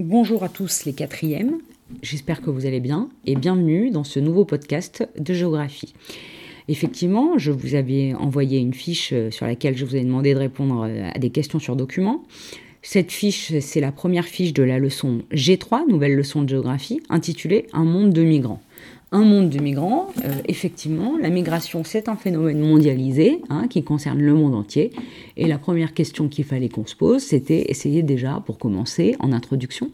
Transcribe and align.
Bonjour 0.00 0.42
à 0.42 0.48
tous 0.48 0.86
les 0.86 0.92
quatrièmes, 0.92 1.58
j'espère 2.02 2.42
que 2.42 2.50
vous 2.50 2.66
allez 2.66 2.80
bien 2.80 3.08
et 3.26 3.36
bienvenue 3.36 3.92
dans 3.92 4.02
ce 4.02 4.18
nouveau 4.18 4.44
podcast 4.44 5.08
de 5.16 5.32
géographie. 5.32 5.94
Effectivement, 6.66 7.38
je 7.38 7.52
vous 7.52 7.76
avais 7.76 8.12
envoyé 8.14 8.58
une 8.58 8.74
fiche 8.74 9.12
euh, 9.12 9.30
sur 9.30 9.46
laquelle 9.46 9.76
je 9.76 9.84
vous 9.84 9.94
ai 9.94 10.02
demandé 10.02 10.34
de 10.34 10.40
répondre 10.40 10.84
euh, 10.88 11.10
à 11.14 11.18
des 11.20 11.30
questions 11.30 11.60
sur 11.60 11.76
documents. 11.76 12.24
Cette 12.82 13.12
fiche, 13.12 13.56
c'est 13.60 13.80
la 13.80 13.92
première 13.92 14.24
fiche 14.24 14.52
de 14.52 14.64
la 14.64 14.80
leçon 14.80 15.22
G3, 15.30 15.88
nouvelle 15.88 16.16
leçon 16.16 16.42
de 16.42 16.48
géographie, 16.48 17.00
intitulée 17.08 17.68
Un 17.72 17.84
monde 17.84 18.12
de 18.12 18.24
migrants 18.24 18.62
un 19.12 19.24
monde 19.24 19.48
de 19.48 19.60
migrants, 19.60 20.08
euh, 20.24 20.32
effectivement, 20.48 21.16
la 21.20 21.30
migration, 21.30 21.84
c'est 21.84 22.08
un 22.08 22.16
phénomène 22.16 22.58
mondialisé 22.58 23.40
hein, 23.48 23.68
qui 23.68 23.84
concerne 23.84 24.20
le 24.20 24.34
monde 24.34 24.54
entier. 24.54 24.92
Et 25.36 25.46
la 25.46 25.58
première 25.58 25.94
question 25.94 26.28
qu'il 26.28 26.44
fallait 26.44 26.68
qu'on 26.68 26.86
se 26.86 26.96
pose, 26.96 27.22
c'était 27.22 27.70
essayer 27.70 28.02
déjà, 28.02 28.42
pour 28.44 28.58
commencer, 28.58 29.16
en 29.20 29.32
introduction, 29.32 29.90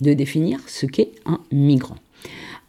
de 0.00 0.14
définir 0.14 0.60
ce 0.66 0.86
qu'est 0.86 1.12
un 1.26 1.40
migrant. 1.52 1.96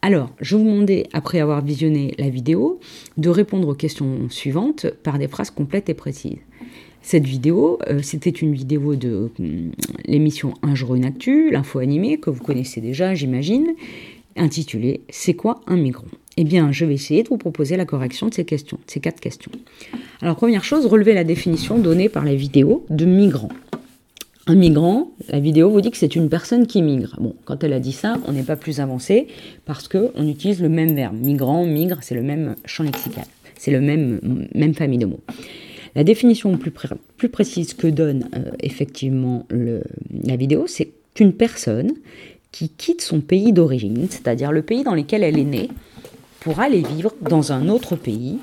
Alors, 0.02 0.30
je 0.40 0.56
vous 0.56 0.64
demandais, 0.64 1.06
après 1.14 1.40
avoir 1.40 1.64
visionné 1.64 2.14
la 2.18 2.28
vidéo, 2.28 2.78
de 3.16 3.30
répondre 3.30 3.68
aux 3.68 3.74
questions 3.74 4.28
suivantes 4.28 4.86
par 5.02 5.18
des 5.18 5.28
phrases 5.28 5.50
complètes 5.50 5.88
et 5.88 5.94
précises. 5.94 6.36
Cette 7.00 7.26
vidéo, 7.26 7.78
euh, 7.88 8.00
c'était 8.02 8.30
une 8.30 8.54
vidéo 8.54 8.96
de 8.96 9.30
hum, 9.38 9.72
l'émission 10.06 10.54
Un 10.62 10.74
jour 10.74 10.94
une 10.94 11.04
actu, 11.04 11.50
l'info 11.50 11.78
animée, 11.78 12.18
que 12.18 12.30
vous 12.30 12.42
connaissez 12.42 12.80
déjà, 12.80 13.14
j'imagine 13.14 13.74
intitulé 14.36 15.02
C'est 15.08 15.34
quoi 15.34 15.60
un 15.66 15.76
migrant? 15.76 16.06
Eh 16.36 16.44
bien, 16.44 16.72
je 16.72 16.84
vais 16.84 16.94
essayer 16.94 17.22
de 17.22 17.28
vous 17.28 17.36
proposer 17.36 17.76
la 17.76 17.84
correction 17.84 18.28
de 18.28 18.34
ces 18.34 18.44
questions, 18.44 18.78
ces 18.86 19.00
quatre 19.00 19.20
questions. 19.20 19.52
Alors, 20.20 20.36
première 20.36 20.64
chose, 20.64 20.86
relevez 20.86 21.14
la 21.14 21.24
définition 21.24 21.78
donnée 21.78 22.08
par 22.08 22.24
la 22.24 22.34
vidéo 22.34 22.84
de 22.90 23.04
migrant. 23.04 23.50
Un 24.46 24.56
migrant, 24.56 25.12
la 25.28 25.40
vidéo 25.40 25.70
vous 25.70 25.80
dit 25.80 25.90
que 25.90 25.96
c'est 25.96 26.16
une 26.16 26.28
personne 26.28 26.66
qui 26.66 26.82
migre. 26.82 27.16
Bon, 27.18 27.34
quand 27.44 27.64
elle 27.64 27.72
a 27.72 27.80
dit 27.80 27.92
ça, 27.92 28.18
on 28.26 28.32
n'est 28.32 28.42
pas 28.42 28.56
plus 28.56 28.78
avancé 28.80 29.28
parce 29.64 29.88
qu'on 29.88 30.28
utilise 30.28 30.60
le 30.60 30.68
même 30.68 30.94
verbe. 30.94 31.16
Migrant, 31.16 31.64
migre, 31.64 31.98
c'est 32.02 32.14
le 32.14 32.22
même 32.22 32.56
champ 32.66 32.84
lexical. 32.84 33.24
C'est 33.56 33.70
le 33.70 33.80
même, 33.80 34.48
même 34.54 34.74
famille 34.74 34.98
de 34.98 35.06
mots. 35.06 35.20
La 35.94 36.04
définition 36.04 36.58
plus, 36.58 36.72
précise 37.30 37.72
que 37.72 37.86
donne 37.86 38.28
euh, 38.34 38.50
effectivement 38.60 39.46
la 39.50 40.36
vidéo, 40.36 40.66
c'est 40.66 40.90
qu'une 41.14 41.32
personne 41.32 41.92
qui 42.54 42.68
quitte 42.68 43.02
son 43.02 43.20
pays 43.20 43.52
d'origine, 43.52 44.06
c'est-à-dire 44.08 44.52
le 44.52 44.62
pays 44.62 44.84
dans 44.84 44.94
lequel 44.94 45.24
elle 45.24 45.40
est 45.40 45.44
née, 45.44 45.70
pour 46.38 46.60
aller 46.60 46.82
vivre 46.82 47.12
dans 47.20 47.50
un 47.50 47.68
autre 47.68 47.96
pays, 47.96 48.38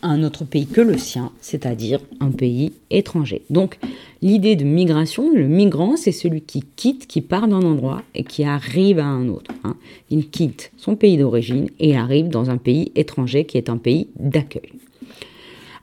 un 0.00 0.22
autre 0.22 0.46
pays 0.46 0.66
que 0.66 0.80
le 0.80 0.96
sien, 0.96 1.30
c'est-à-dire 1.42 2.00
un 2.20 2.30
pays 2.30 2.72
étranger. 2.88 3.42
Donc 3.50 3.78
l'idée 4.22 4.56
de 4.56 4.64
migration, 4.64 5.30
le 5.30 5.46
migrant, 5.46 5.98
c'est 5.98 6.10
celui 6.10 6.40
qui 6.40 6.64
quitte, 6.74 7.06
qui 7.06 7.20
part 7.20 7.48
d'un 7.48 7.60
endroit 7.60 8.02
et 8.14 8.24
qui 8.24 8.44
arrive 8.44 8.98
à 8.98 9.04
un 9.04 9.28
autre. 9.28 9.50
Hein. 9.62 9.76
Il 10.08 10.30
quitte 10.30 10.72
son 10.78 10.96
pays 10.96 11.18
d'origine 11.18 11.68
et 11.80 11.98
arrive 11.98 12.28
dans 12.28 12.48
un 12.48 12.56
pays 12.56 12.92
étranger 12.94 13.44
qui 13.44 13.58
est 13.58 13.68
un 13.68 13.76
pays 13.76 14.08
d'accueil. 14.18 14.72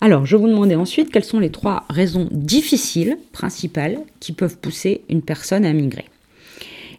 Alors, 0.02 0.26
je 0.26 0.36
vous 0.36 0.48
demandais 0.48 0.74
ensuite 0.74 1.12
quelles 1.12 1.24
sont 1.24 1.40
les 1.40 1.52
trois 1.52 1.84
raisons 1.92 2.28
difficiles, 2.32 3.20
principales, 3.34 4.00
qui 4.20 4.32
peuvent 4.32 4.58
pousser 4.58 5.02
une 5.10 5.22
personne 5.22 5.64
à 5.64 5.74
migrer. 5.74 6.06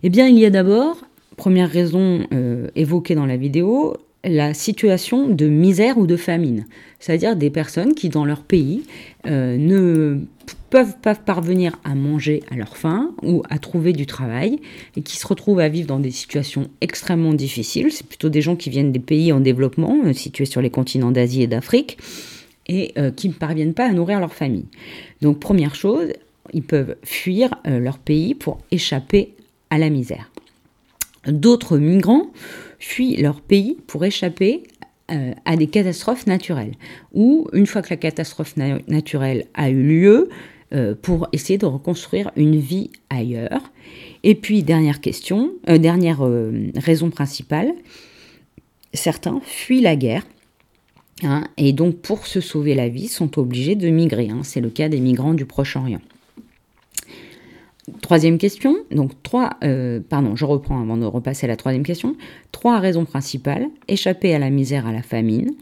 Eh 0.02 0.11
bien, 0.11 0.28
il 0.28 0.39
y 0.39 0.44
a 0.44 0.50
d'abord, 0.50 0.98
première 1.36 1.70
raison 1.70 2.27
euh, 2.33 2.69
évoquée 2.77 3.14
dans 3.14 3.27
la 3.27 3.36
vidéo, 3.36 3.97
la 4.25 4.55
situation 4.55 5.28
de 5.28 5.47
misère 5.47 5.98
ou 5.98 6.06
de 6.06 6.16
famine, 6.16 6.66
c'est-à-dire 6.98 7.36
des 7.36 7.50
personnes 7.50 7.94
qui, 7.94 8.08
dans 8.08 8.24
leur 8.24 8.42
pays, 8.42 8.83
euh, 9.27 9.56
ne 9.56 10.20
peuvent 10.69 10.97
pas 11.00 11.14
parvenir 11.14 11.78
à 11.84 11.94
manger 11.94 12.42
à 12.50 12.56
leur 12.56 12.77
faim 12.77 13.12
ou 13.22 13.42
à 13.48 13.58
trouver 13.58 13.92
du 13.92 14.05
travail 14.05 14.58
et 14.97 15.02
qui 15.02 15.17
se 15.17 15.27
retrouvent 15.27 15.61
à 15.61 15.69
vivre 15.69 15.86
dans 15.86 16.00
des 16.00 16.11
situations 16.11 16.69
extrêmement 16.80 17.34
difficiles. 17.34 17.92
C'est 17.92 18.06
plutôt 18.06 18.28
des 18.28 18.42
gens 18.42 18.56
qui 18.56 18.69
viennent 18.69 18.92
des 18.92 18.98
pays 18.98 19.33
en 19.33 19.41
développement, 19.41 19.97
euh, 20.05 20.12
situés 20.12 20.44
sur 20.44 20.61
les 20.61 20.70
continents 20.70 21.12
d'Asie 21.12 21.42
et 21.42 21.46
d'Afrique, 21.46 21.98
et 22.68 22.95
qui 23.14 23.28
ne 23.28 23.33
parviennent 23.33 23.74
pas 23.74 23.89
à 23.89 23.92
nourrir 23.92 24.18
leur 24.18 24.34
famille. 24.34 24.64
Donc 25.23 25.39
première 25.39 25.77
chose, 25.77 26.08
ils 26.52 26.64
peuvent 26.64 26.96
fuir 27.05 27.48
leur 27.64 27.96
pays 27.96 28.34
pour 28.34 28.58
échapper 28.73 29.36
à 29.70 29.78
la 29.78 29.90
misère. 29.90 30.30
D'autres 31.27 31.78
migrants 31.78 32.30
fuient 32.78 33.16
leur 33.16 33.40
pays 33.40 33.77
pour 33.86 34.04
échapper 34.04 34.62
euh, 35.10 35.32
à 35.44 35.56
des 35.56 35.66
catastrophes 35.66 36.27
naturelles, 36.27 36.74
ou 37.12 37.48
une 37.52 37.66
fois 37.66 37.82
que 37.82 37.90
la 37.90 37.96
catastrophe 37.96 38.56
naturelle 38.56 39.46
a 39.54 39.70
eu 39.70 39.82
lieu, 39.82 40.28
euh, 40.74 40.96
pour 41.00 41.28
essayer 41.32 41.58
de 41.58 41.66
reconstruire 41.66 42.32
une 42.34 42.56
vie 42.56 42.90
ailleurs. 43.08 43.70
Et 44.24 44.34
puis, 44.34 44.64
dernière 44.64 45.00
question, 45.00 45.52
euh, 45.68 45.78
dernière 45.78 46.20
raison 46.74 47.10
principale, 47.10 47.72
certains 48.92 49.40
fuient 49.44 49.80
la 49.80 49.94
guerre. 49.94 50.24
Hein, 51.22 51.44
et 51.56 51.72
donc, 51.72 51.98
pour 51.98 52.27
se 52.27 52.40
sauver 52.40 52.74
la 52.74 52.88
vie, 52.88 53.06
sont 53.06 53.38
obligés 53.38 53.77
de 53.77 53.88
migrer. 53.88 54.28
Hein. 54.28 54.40
C'est 54.42 54.60
le 54.60 54.70
cas 54.70 54.88
des 54.88 54.98
migrants 54.98 55.34
du 55.34 55.46
Proche-Orient. 55.46 56.02
Troisième 58.02 58.39
question, 58.39 58.77
donc 58.91 59.13
trois, 59.23 59.57
euh, 59.63 60.01
pardon, 60.01 60.35
je 60.35 60.45
reprends 60.45 60.80
avant 60.80 60.97
de 60.97 61.05
repasser 61.05 61.47
à 61.47 61.48
la 61.48 61.57
troisième 61.57 61.85
question. 61.85 62.17
Trois 62.51 62.80
raisons 62.80 63.05
principales 63.05 63.69
échapper 63.86 64.35
à 64.35 64.41
la 64.41 64.51
misère, 64.51 64.86
à 64.86 64.92
la 64.92 65.02
famine, 65.02 65.52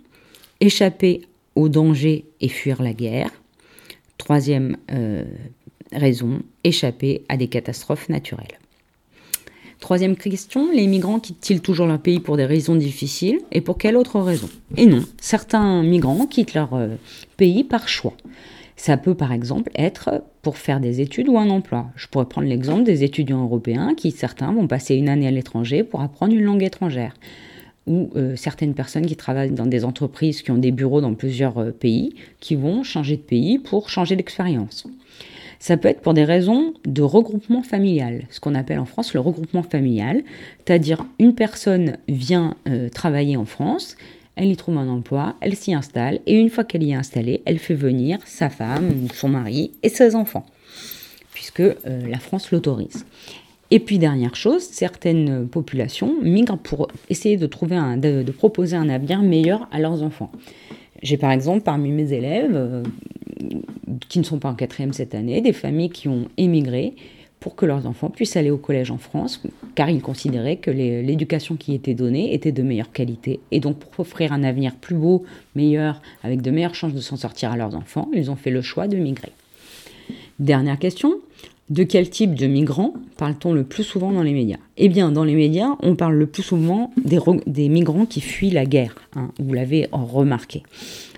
échapper 0.60 1.22
au 1.54 1.68
danger 1.68 2.24
et 2.40 2.48
fuir 2.48 2.82
la 2.82 2.94
guerre. 2.94 3.30
Troisième 4.16 4.78
euh, 4.90 5.24
raison, 5.92 6.40
échapper 6.64 7.24
à 7.28 7.36
des 7.36 7.48
catastrophes 7.48 8.08
naturelles. 8.08 8.58
Troisième 9.80 10.16
question, 10.16 10.70
les 10.72 10.86
migrants 10.86 11.20
quittent-ils 11.20 11.60
toujours 11.60 11.86
leur 11.86 12.00
pays 12.00 12.20
pour 12.20 12.38
des 12.38 12.46
raisons 12.46 12.74
difficiles 12.74 13.40
et 13.52 13.60
pour 13.60 13.76
quelle 13.76 13.98
autre 13.98 14.18
raison? 14.18 14.48
Et 14.78 14.86
non, 14.86 15.04
certains 15.20 15.82
migrants 15.82 16.26
quittent 16.26 16.54
leur 16.54 16.72
euh, 16.72 16.96
pays 17.36 17.64
par 17.64 17.86
choix. 17.86 18.14
Ça 18.76 18.96
peut 18.96 19.14
par 19.14 19.32
exemple 19.32 19.70
être 19.76 20.22
pour 20.42 20.58
faire 20.58 20.80
des 20.80 21.00
études 21.00 21.28
ou 21.28 21.38
un 21.38 21.48
emploi. 21.48 21.86
Je 21.96 22.06
pourrais 22.08 22.26
prendre 22.26 22.48
l'exemple 22.48 22.82
des 22.82 23.04
étudiants 23.04 23.42
européens 23.44 23.94
qui, 23.94 24.10
certains, 24.10 24.52
vont 24.52 24.66
passer 24.66 24.96
une 24.96 25.08
année 25.08 25.28
à 25.28 25.30
l'étranger 25.30 25.84
pour 25.84 26.00
apprendre 26.00 26.34
une 26.34 26.42
langue 26.42 26.62
étrangère. 26.62 27.14
Ou 27.86 28.10
euh, 28.16 28.34
certaines 28.34 28.74
personnes 28.74 29.06
qui 29.06 29.14
travaillent 29.14 29.52
dans 29.52 29.66
des 29.66 29.84
entreprises 29.84 30.42
qui 30.42 30.50
ont 30.50 30.58
des 30.58 30.72
bureaux 30.72 31.02
dans 31.02 31.14
plusieurs 31.14 31.58
euh, 31.58 31.70
pays, 31.70 32.14
qui 32.40 32.56
vont 32.56 32.82
changer 32.82 33.16
de 33.16 33.22
pays 33.22 33.58
pour 33.58 33.90
changer 33.90 34.16
d'expérience. 34.16 34.86
Ça 35.58 35.76
peut 35.76 35.88
être 35.88 36.00
pour 36.00 36.14
des 36.14 36.24
raisons 36.24 36.74
de 36.84 37.02
regroupement 37.02 37.62
familial, 37.62 38.24
ce 38.30 38.40
qu'on 38.40 38.54
appelle 38.54 38.78
en 38.78 38.84
France 38.84 39.14
le 39.14 39.20
regroupement 39.20 39.62
familial, 39.62 40.22
c'est-à-dire 40.58 41.06
une 41.18 41.34
personne 41.34 41.96
vient 42.08 42.56
euh, 42.68 42.88
travailler 42.88 43.36
en 43.36 43.44
France, 43.44 43.96
elle 44.36 44.50
y 44.50 44.56
trouve 44.56 44.78
un 44.78 44.88
emploi, 44.88 45.36
elle 45.40 45.54
s'y 45.54 45.72
installe, 45.74 46.20
et 46.26 46.34
une 46.34 46.50
fois 46.50 46.64
qu'elle 46.64 46.82
y 46.82 46.90
est 46.90 46.96
installée, 46.96 47.42
elle 47.44 47.58
fait 47.58 47.74
venir 47.74 48.18
sa 48.24 48.50
femme, 48.50 49.08
son 49.14 49.28
mari 49.28 49.72
et 49.82 49.88
ses 49.88 50.16
enfants, 50.16 50.46
puisque 51.32 51.60
euh, 51.60 51.74
la 51.84 52.18
France 52.18 52.50
l'autorise. 52.50 53.06
Et 53.70 53.80
puis 53.80 53.98
dernière 53.98 54.36
chose, 54.36 54.62
certaines 54.62 55.48
populations 55.48 56.16
migrent 56.22 56.58
pour 56.58 56.88
essayer 57.08 57.36
de, 57.36 57.46
proposer 57.46 58.76
un 58.76 58.88
avenir 58.88 59.22
meilleur 59.22 59.68
à 59.72 59.78
leurs 59.78 60.02
enfants. 60.02 60.30
J'ai 61.02 61.16
par 61.16 61.32
exemple 61.32 61.62
parmi 61.62 61.90
mes 61.90 62.12
élèves, 62.12 62.52
euh, 62.54 62.82
qui 64.08 64.18
ne 64.18 64.24
sont 64.24 64.38
pas 64.38 64.48
en 64.48 64.54
quatrième 64.54 64.92
cette 64.92 65.14
année, 65.14 65.40
des 65.40 65.52
familles 65.52 65.90
qui 65.90 66.08
ont 66.08 66.28
émigré 66.36 66.94
pour 67.44 67.56
que 67.56 67.66
leurs 67.66 67.86
enfants 67.86 68.08
puissent 68.08 68.38
aller 68.38 68.50
au 68.50 68.56
collège 68.56 68.90
en 68.90 68.96
France, 68.96 69.42
car 69.74 69.90
ils 69.90 70.00
considéraient 70.00 70.56
que 70.56 70.70
l'éducation 70.70 71.56
qui 71.56 71.74
était 71.74 71.92
donnée 71.92 72.32
était 72.32 72.52
de 72.52 72.62
meilleure 72.62 72.90
qualité. 72.90 73.38
Et 73.50 73.60
donc 73.60 73.76
pour 73.76 74.00
offrir 74.00 74.32
un 74.32 74.42
avenir 74.42 74.74
plus 74.74 74.94
beau, 74.94 75.24
meilleur, 75.54 76.00
avec 76.22 76.40
de 76.40 76.50
meilleures 76.50 76.74
chances 76.74 76.94
de 76.94 77.02
s'en 77.02 77.18
sortir 77.18 77.52
à 77.52 77.58
leurs 77.58 77.74
enfants, 77.74 78.08
ils 78.14 78.30
ont 78.30 78.34
fait 78.34 78.50
le 78.50 78.62
choix 78.62 78.88
de 78.88 78.96
migrer. 78.96 79.32
Dernière 80.38 80.78
question, 80.78 81.16
de 81.68 81.82
quel 81.82 82.08
type 82.08 82.34
de 82.34 82.46
migrants 82.46 82.94
parle-t-on 83.18 83.52
le 83.52 83.64
plus 83.64 83.84
souvent 83.84 84.10
dans 84.10 84.22
les 84.22 84.32
médias? 84.32 84.56
Eh 84.78 84.88
bien, 84.88 85.12
dans 85.12 85.24
les 85.24 85.34
médias, 85.34 85.76
on 85.80 85.96
parle 85.96 86.14
le 86.14 86.26
plus 86.26 86.42
souvent 86.42 86.92
des, 86.96 87.68
migrants 87.68 88.06
qui 88.06 88.22
fuient 88.22 88.52
la 88.52 88.64
guerre, 88.64 88.94
hein, 89.16 89.28
vous 89.38 89.52
l'avez 89.52 89.86
remarqué. 89.92 90.62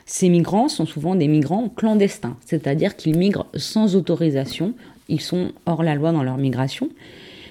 Ces 0.07 0.29
migrants 0.29 0.69
sont 0.69 0.87
souvent 0.87 1.15
des 1.15 1.29
migrants 1.29 1.69
clandestins, 1.69 2.37
c'est-à-dire 2.45 2.97
qu'ils 2.97 3.17
migrent 3.17 3.47
sans 3.55 3.95
autorisation 3.95 4.75
ils 5.09 5.21
sont 5.21 5.53
hors 5.67 5.83
la 5.83 5.95
loi 5.95 6.13
dans 6.13 6.23
leur 6.23 6.37
migration. 6.37 6.91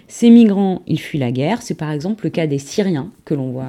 Ces 0.08 0.30
migrants, 0.30 0.84
ils 0.88 1.00
fuient 1.00 1.20
la 1.20 1.32
guerre. 1.32 1.62
C'est 1.62 1.76
par 1.76 1.92
exemple 1.92 2.26
le 2.26 2.30
cas 2.30 2.48
des 2.48 2.60
Syriens 2.60 3.12
que 3.26 3.34
l'on 3.34 3.52
voit 3.52 3.66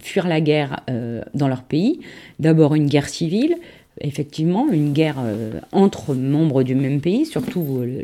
fuir 0.00 0.28
la 0.28 0.40
guerre 0.40 0.80
euh, 0.90 1.22
dans 1.34 1.48
leur 1.48 1.62
pays. 1.62 2.00
D'abord 2.38 2.74
une 2.74 2.86
guerre 2.86 3.08
civile, 3.08 3.56
effectivement, 4.00 4.68
une 4.70 4.92
guerre 4.92 5.16
euh, 5.20 5.60
entre 5.72 6.14
membres 6.14 6.62
du 6.62 6.74
même 6.74 7.00
pays, 7.00 7.24
surtout 7.24 7.78
euh, 7.80 8.02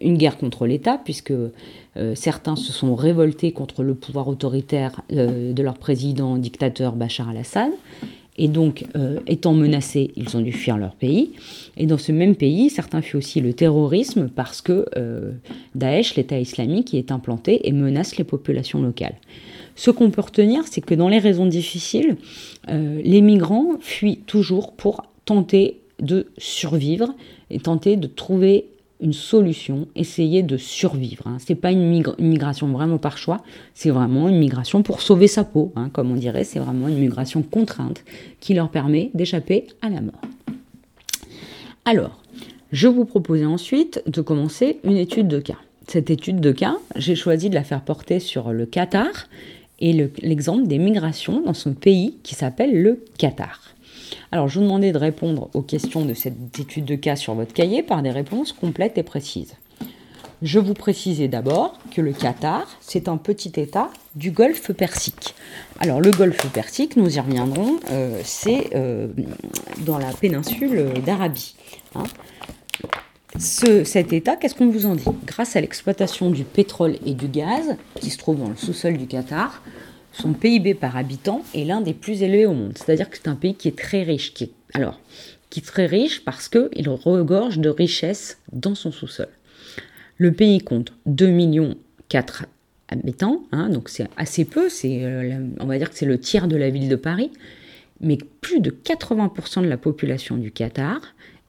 une 0.00 0.16
guerre 0.16 0.38
contre 0.38 0.66
l'État, 0.66 1.00
puisque 1.02 1.32
certains 2.14 2.54
se 2.54 2.72
sont 2.72 2.94
révoltés 2.94 3.50
contre 3.50 3.82
le 3.82 3.92
pouvoir 3.92 4.28
autoritaire 4.28 5.02
de 5.10 5.60
leur 5.60 5.74
président 5.74 6.36
dictateur 6.36 6.92
Bachar 6.92 7.28
al-Assad. 7.30 7.72
Et 8.38 8.46
donc, 8.46 8.86
euh, 8.96 9.18
étant 9.26 9.52
menacés, 9.52 10.12
ils 10.16 10.36
ont 10.36 10.40
dû 10.40 10.52
fuir 10.52 10.78
leur 10.78 10.94
pays. 10.94 11.32
Et 11.76 11.86
dans 11.86 11.98
ce 11.98 12.12
même 12.12 12.36
pays, 12.36 12.70
certains 12.70 13.02
fuient 13.02 13.18
aussi 13.18 13.40
le 13.40 13.52
terrorisme 13.52 14.28
parce 14.34 14.62
que 14.62 14.86
euh, 14.96 15.32
Daesh, 15.74 16.14
l'État 16.14 16.38
islamique, 16.38 16.92
y 16.92 16.98
est 16.98 17.10
implanté 17.10 17.68
et 17.68 17.72
menace 17.72 18.16
les 18.16 18.24
populations 18.24 18.80
locales. 18.80 19.16
Ce 19.74 19.90
qu'on 19.90 20.10
peut 20.10 20.22
retenir, 20.22 20.62
c'est 20.70 20.80
que 20.80 20.94
dans 20.94 21.08
les 21.08 21.18
raisons 21.18 21.46
difficiles, 21.46 22.16
euh, 22.68 23.00
les 23.04 23.20
migrants 23.20 23.76
fuient 23.80 24.20
toujours 24.26 24.72
pour 24.72 25.02
tenter 25.24 25.80
de 26.00 26.28
survivre 26.38 27.14
et 27.50 27.58
tenter 27.58 27.96
de 27.96 28.06
trouver 28.06 28.66
une 29.00 29.12
solution, 29.12 29.86
essayer 29.94 30.42
de 30.42 30.56
survivre. 30.56 31.26
Hein. 31.26 31.38
Ce 31.38 31.52
n'est 31.52 31.58
pas 31.58 31.70
une, 31.70 32.02
migration 32.18 32.68
vraiment 32.68 32.98
par 32.98 33.16
choix, 33.16 33.38
c'est 33.74 33.90
vraiment 33.90 34.28
une 34.28 34.38
migration 34.38 34.82
pour 34.82 35.00
sauver 35.02 35.28
sa 35.28 35.44
peau, 35.44 35.72
hein, 35.76 35.88
comme 35.92 36.10
on 36.10 36.16
dirait, 36.16 36.44
c'est 36.44 36.58
vraiment 36.58 36.88
une 36.88 36.98
migration 36.98 37.42
contrainte 37.42 38.04
qui 38.40 38.54
leur 38.54 38.70
permet 38.70 39.10
d'échapper 39.14 39.66
à 39.82 39.88
la 39.88 40.00
mort. 40.00 40.20
Alors, 41.84 42.20
je 42.72 42.88
vous 42.88 43.04
proposais 43.04 43.46
ensuite 43.46 44.02
de 44.06 44.20
commencer 44.20 44.78
une 44.84 44.96
étude 44.96 45.28
de 45.28 45.38
cas. 45.38 45.58
Cette 45.86 46.10
étude 46.10 46.40
de 46.40 46.52
cas, 46.52 46.76
j'ai 46.96 47.14
choisi 47.14 47.48
de 47.48 47.54
la 47.54 47.64
faire 47.64 47.80
porter 47.80 48.20
sur 48.20 48.52
le 48.52 48.66
Qatar 48.66 49.28
et 49.80 50.10
l'exemple 50.20 50.66
des 50.66 50.78
migrations 50.78 51.40
dans 51.40 51.54
son 51.54 51.72
pays 51.72 52.16
qui 52.22 52.34
s'appelle 52.34 52.82
le 52.82 53.02
Qatar. 53.16 53.74
Alors, 54.32 54.48
je 54.48 54.58
vous 54.58 54.64
demandais 54.64 54.92
de 54.92 54.98
répondre 54.98 55.50
aux 55.54 55.62
questions 55.62 56.04
de 56.04 56.14
cette 56.14 56.58
étude 56.58 56.84
de 56.84 56.94
cas 56.94 57.16
sur 57.16 57.34
votre 57.34 57.52
cahier 57.52 57.82
par 57.82 58.02
des 58.02 58.10
réponses 58.10 58.52
complètes 58.52 58.98
et 58.98 59.02
précises. 59.02 59.54
Je 60.40 60.60
vous 60.60 60.74
précisais 60.74 61.26
d'abord 61.26 61.78
que 61.94 62.00
le 62.00 62.12
Qatar, 62.12 62.68
c'est 62.80 63.08
un 63.08 63.16
petit 63.16 63.52
État 63.56 63.90
du 64.14 64.30
Golfe 64.30 64.70
Persique. 64.72 65.34
Alors 65.80 66.00
le 66.00 66.12
Golfe 66.12 66.46
Persique, 66.52 66.96
nous 66.96 67.16
y 67.16 67.18
reviendrons, 67.18 67.80
euh, 67.90 68.20
c'est 68.22 68.70
euh, 68.76 69.08
dans 69.84 69.98
la 69.98 70.12
péninsule 70.12 70.92
d'Arabie. 71.04 71.56
Hein. 71.96 72.04
cet 73.38 74.12
État, 74.12 74.36
qu'est-ce 74.36 74.54
qu'on 74.54 74.70
vous 74.70 74.86
en 74.86 74.94
dit? 74.94 75.04
Grâce 75.26 75.56
à 75.56 75.60
l'exploitation 75.60 76.30
du 76.30 76.44
pétrole 76.44 76.98
et 77.04 77.14
du 77.14 77.26
gaz 77.26 77.76
qui 78.00 78.10
se 78.10 78.18
trouve 78.18 78.38
dans 78.38 78.48
le 78.48 78.56
sous-sol 78.56 78.96
du 78.96 79.08
Qatar, 79.08 79.60
son 80.12 80.32
PIB 80.32 80.74
par 80.74 80.96
habitant 80.96 81.42
est 81.54 81.64
l'un 81.64 81.80
des 81.80 81.94
plus 81.94 82.22
élevés 82.22 82.46
au 82.46 82.54
monde. 82.54 82.72
C'est-à-dire 82.76 83.08
que 83.08 83.16
c'est 83.16 83.28
un 83.28 83.36
pays 83.36 83.54
qui 83.54 83.68
est 83.68 83.78
très 83.78 84.02
riche. 84.02 84.34
Qui 84.34 84.44
est 84.44 85.66
très 85.66 85.86
riche 85.86 86.24
parce 86.24 86.48
qu'il 86.48 86.88
regorge 86.88 87.58
de 87.58 87.68
richesses 87.68 88.38
dans 88.52 88.74
son 88.74 88.90
sous-sol. 88.90 89.28
Le 90.16 90.32
pays 90.32 90.60
compte 90.60 90.92
2 91.06 91.28
millions 91.28 91.76
4 92.08 92.46
habitants, 92.88 93.44
hein, 93.52 93.68
donc 93.68 93.88
c'est 93.88 94.08
assez 94.16 94.44
peu, 94.44 94.68
euh, 94.84 95.46
on 95.60 95.66
va 95.66 95.78
dire 95.78 95.90
que 95.90 95.96
c'est 95.96 96.06
le 96.06 96.18
tiers 96.18 96.48
de 96.48 96.56
la 96.56 96.70
ville 96.70 96.88
de 96.88 96.96
Paris, 96.96 97.30
mais 98.00 98.18
plus 98.40 98.60
de 98.60 98.70
80% 98.70 99.62
de 99.62 99.68
la 99.68 99.76
population 99.76 100.36
du 100.36 100.50
Qatar 100.50 101.00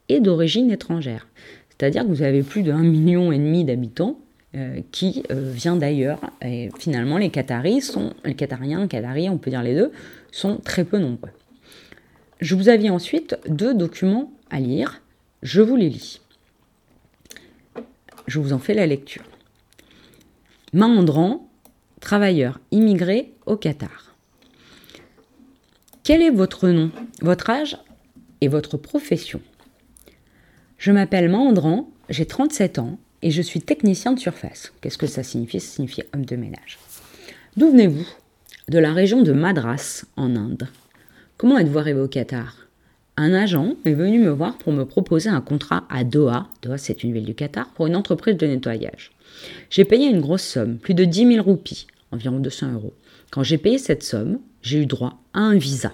est 0.09 0.19
d'origine 0.19 0.69
étrangère. 0.69 1.27
C'est-à-dire 1.69 2.03
que 2.03 2.09
vous 2.09 2.23
avez 2.23 2.43
plus 2.43 2.61
de 2.61 2.71
1,5 2.71 2.81
million 2.83 3.63
d'habitants 3.63 4.19
euh, 4.55 4.81
qui 4.91 5.21
euh, 5.29 5.51
vient 5.51 5.75
d'ailleurs. 5.75 6.19
Et 6.41 6.69
finalement, 6.79 7.19
les 7.19 7.29
Qataris 7.29 7.81
sont, 7.81 8.13
les 8.25 8.33
Qatariens, 8.33 8.81
les 8.81 8.87
Qataris, 8.87 9.29
on 9.29 9.37
peut 9.37 9.51
dire 9.51 9.61
les 9.61 9.75
deux, 9.75 9.91
sont 10.31 10.57
très 10.57 10.83
peu 10.83 10.97
nombreux. 10.97 11.29
Je 12.39 12.55
vous 12.55 12.67
avais 12.67 12.89
ensuite 12.89 13.37
deux 13.47 13.75
documents 13.75 14.31
à 14.49 14.59
lire. 14.59 15.03
Je 15.43 15.61
vous 15.61 15.75
les 15.75 15.89
lis. 15.89 16.21
Je 18.25 18.39
vous 18.39 18.51
en 18.51 18.57
fais 18.57 18.73
la 18.73 18.87
lecture. 18.87 19.21
Mahandran, 20.73 21.47
travailleur 21.99 22.59
immigré 22.71 23.31
au 23.45 23.55
Qatar. 23.55 24.15
Quel 26.03 26.23
est 26.23 26.31
votre 26.31 26.69
nom, 26.69 26.89
votre 27.21 27.51
âge 27.51 27.77
et 28.41 28.47
votre 28.47 28.77
profession? 28.77 29.41
Je 30.79 30.91
m'appelle 30.91 31.29
Mahandran, 31.29 31.91
j'ai 32.09 32.25
37 32.25 32.79
ans 32.79 32.97
et 33.21 33.31
je 33.31 33.41
suis 33.41 33.61
technicien 33.61 34.13
de 34.13 34.19
surface. 34.19 34.71
Qu'est-ce 34.81 34.97
que 34.97 35.07
ça 35.07 35.23
signifie? 35.23 35.59
Ça 35.59 35.75
signifie 35.75 36.03
homme 36.13 36.25
de 36.25 36.35
ménage. 36.35 36.79
D'où 37.57 37.71
venez-vous? 37.71 38.07
De 38.67 38.79
la 38.79 38.93
région 38.93 39.21
de 39.21 39.31
Madras, 39.31 40.05
en 40.15 40.35
Inde. 40.35 40.67
Comment 41.37 41.57
êtes-vous 41.57 41.79
arrivé 41.79 41.99
au 41.99 42.07
Qatar? 42.07 42.67
Un 43.17 43.33
agent 43.33 43.75
est 43.83 43.93
venu 43.93 44.19
me 44.19 44.29
voir 44.29 44.57
pour 44.57 44.71
me 44.71 44.85
proposer 44.85 45.29
un 45.29 45.41
contrat 45.41 45.85
à 45.89 46.03
Doha, 46.03 46.47
Doha 46.61 46.77
c'est 46.77 47.03
une 47.03 47.11
ville 47.11 47.25
du 47.25 47.35
Qatar, 47.35 47.69
pour 47.73 47.87
une 47.87 47.95
entreprise 47.95 48.37
de 48.37 48.47
nettoyage. 48.47 49.11
J'ai 49.69 49.83
payé 49.83 50.07
une 50.07 50.21
grosse 50.21 50.43
somme, 50.43 50.77
plus 50.77 50.93
de 50.93 51.03
10 51.03 51.33
000 51.33 51.43
roupies, 51.43 51.87
environ 52.11 52.39
200 52.39 52.73
euros. 52.73 52.93
Quand 53.31 53.43
j'ai 53.43 53.57
payé 53.57 53.77
cette 53.77 54.03
somme, 54.03 54.39
j'ai 54.61 54.79
eu 54.81 54.85
droit 54.85 55.19
à 55.33 55.39
un 55.39 55.57
visa. 55.57 55.93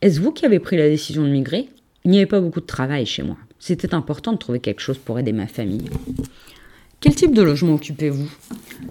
Est-ce 0.00 0.20
vous 0.20 0.32
qui 0.32 0.44
avez 0.44 0.58
pris 0.58 0.76
la 0.76 0.88
décision 0.88 1.22
de 1.22 1.28
migrer? 1.28 1.68
Il 2.04 2.10
n'y 2.10 2.18
avait 2.18 2.26
pas 2.26 2.40
beaucoup 2.40 2.60
de 2.60 2.66
travail 2.66 3.06
chez 3.06 3.22
moi. 3.22 3.36
C'était 3.58 3.94
important 3.94 4.32
de 4.32 4.38
trouver 4.38 4.60
quelque 4.60 4.80
chose 4.80 4.98
pour 4.98 5.18
aider 5.18 5.32
ma 5.32 5.46
famille. 5.46 5.90
Quel 7.00 7.14
type 7.14 7.32
de 7.32 7.42
logement 7.42 7.74
occupez-vous? 7.74 8.28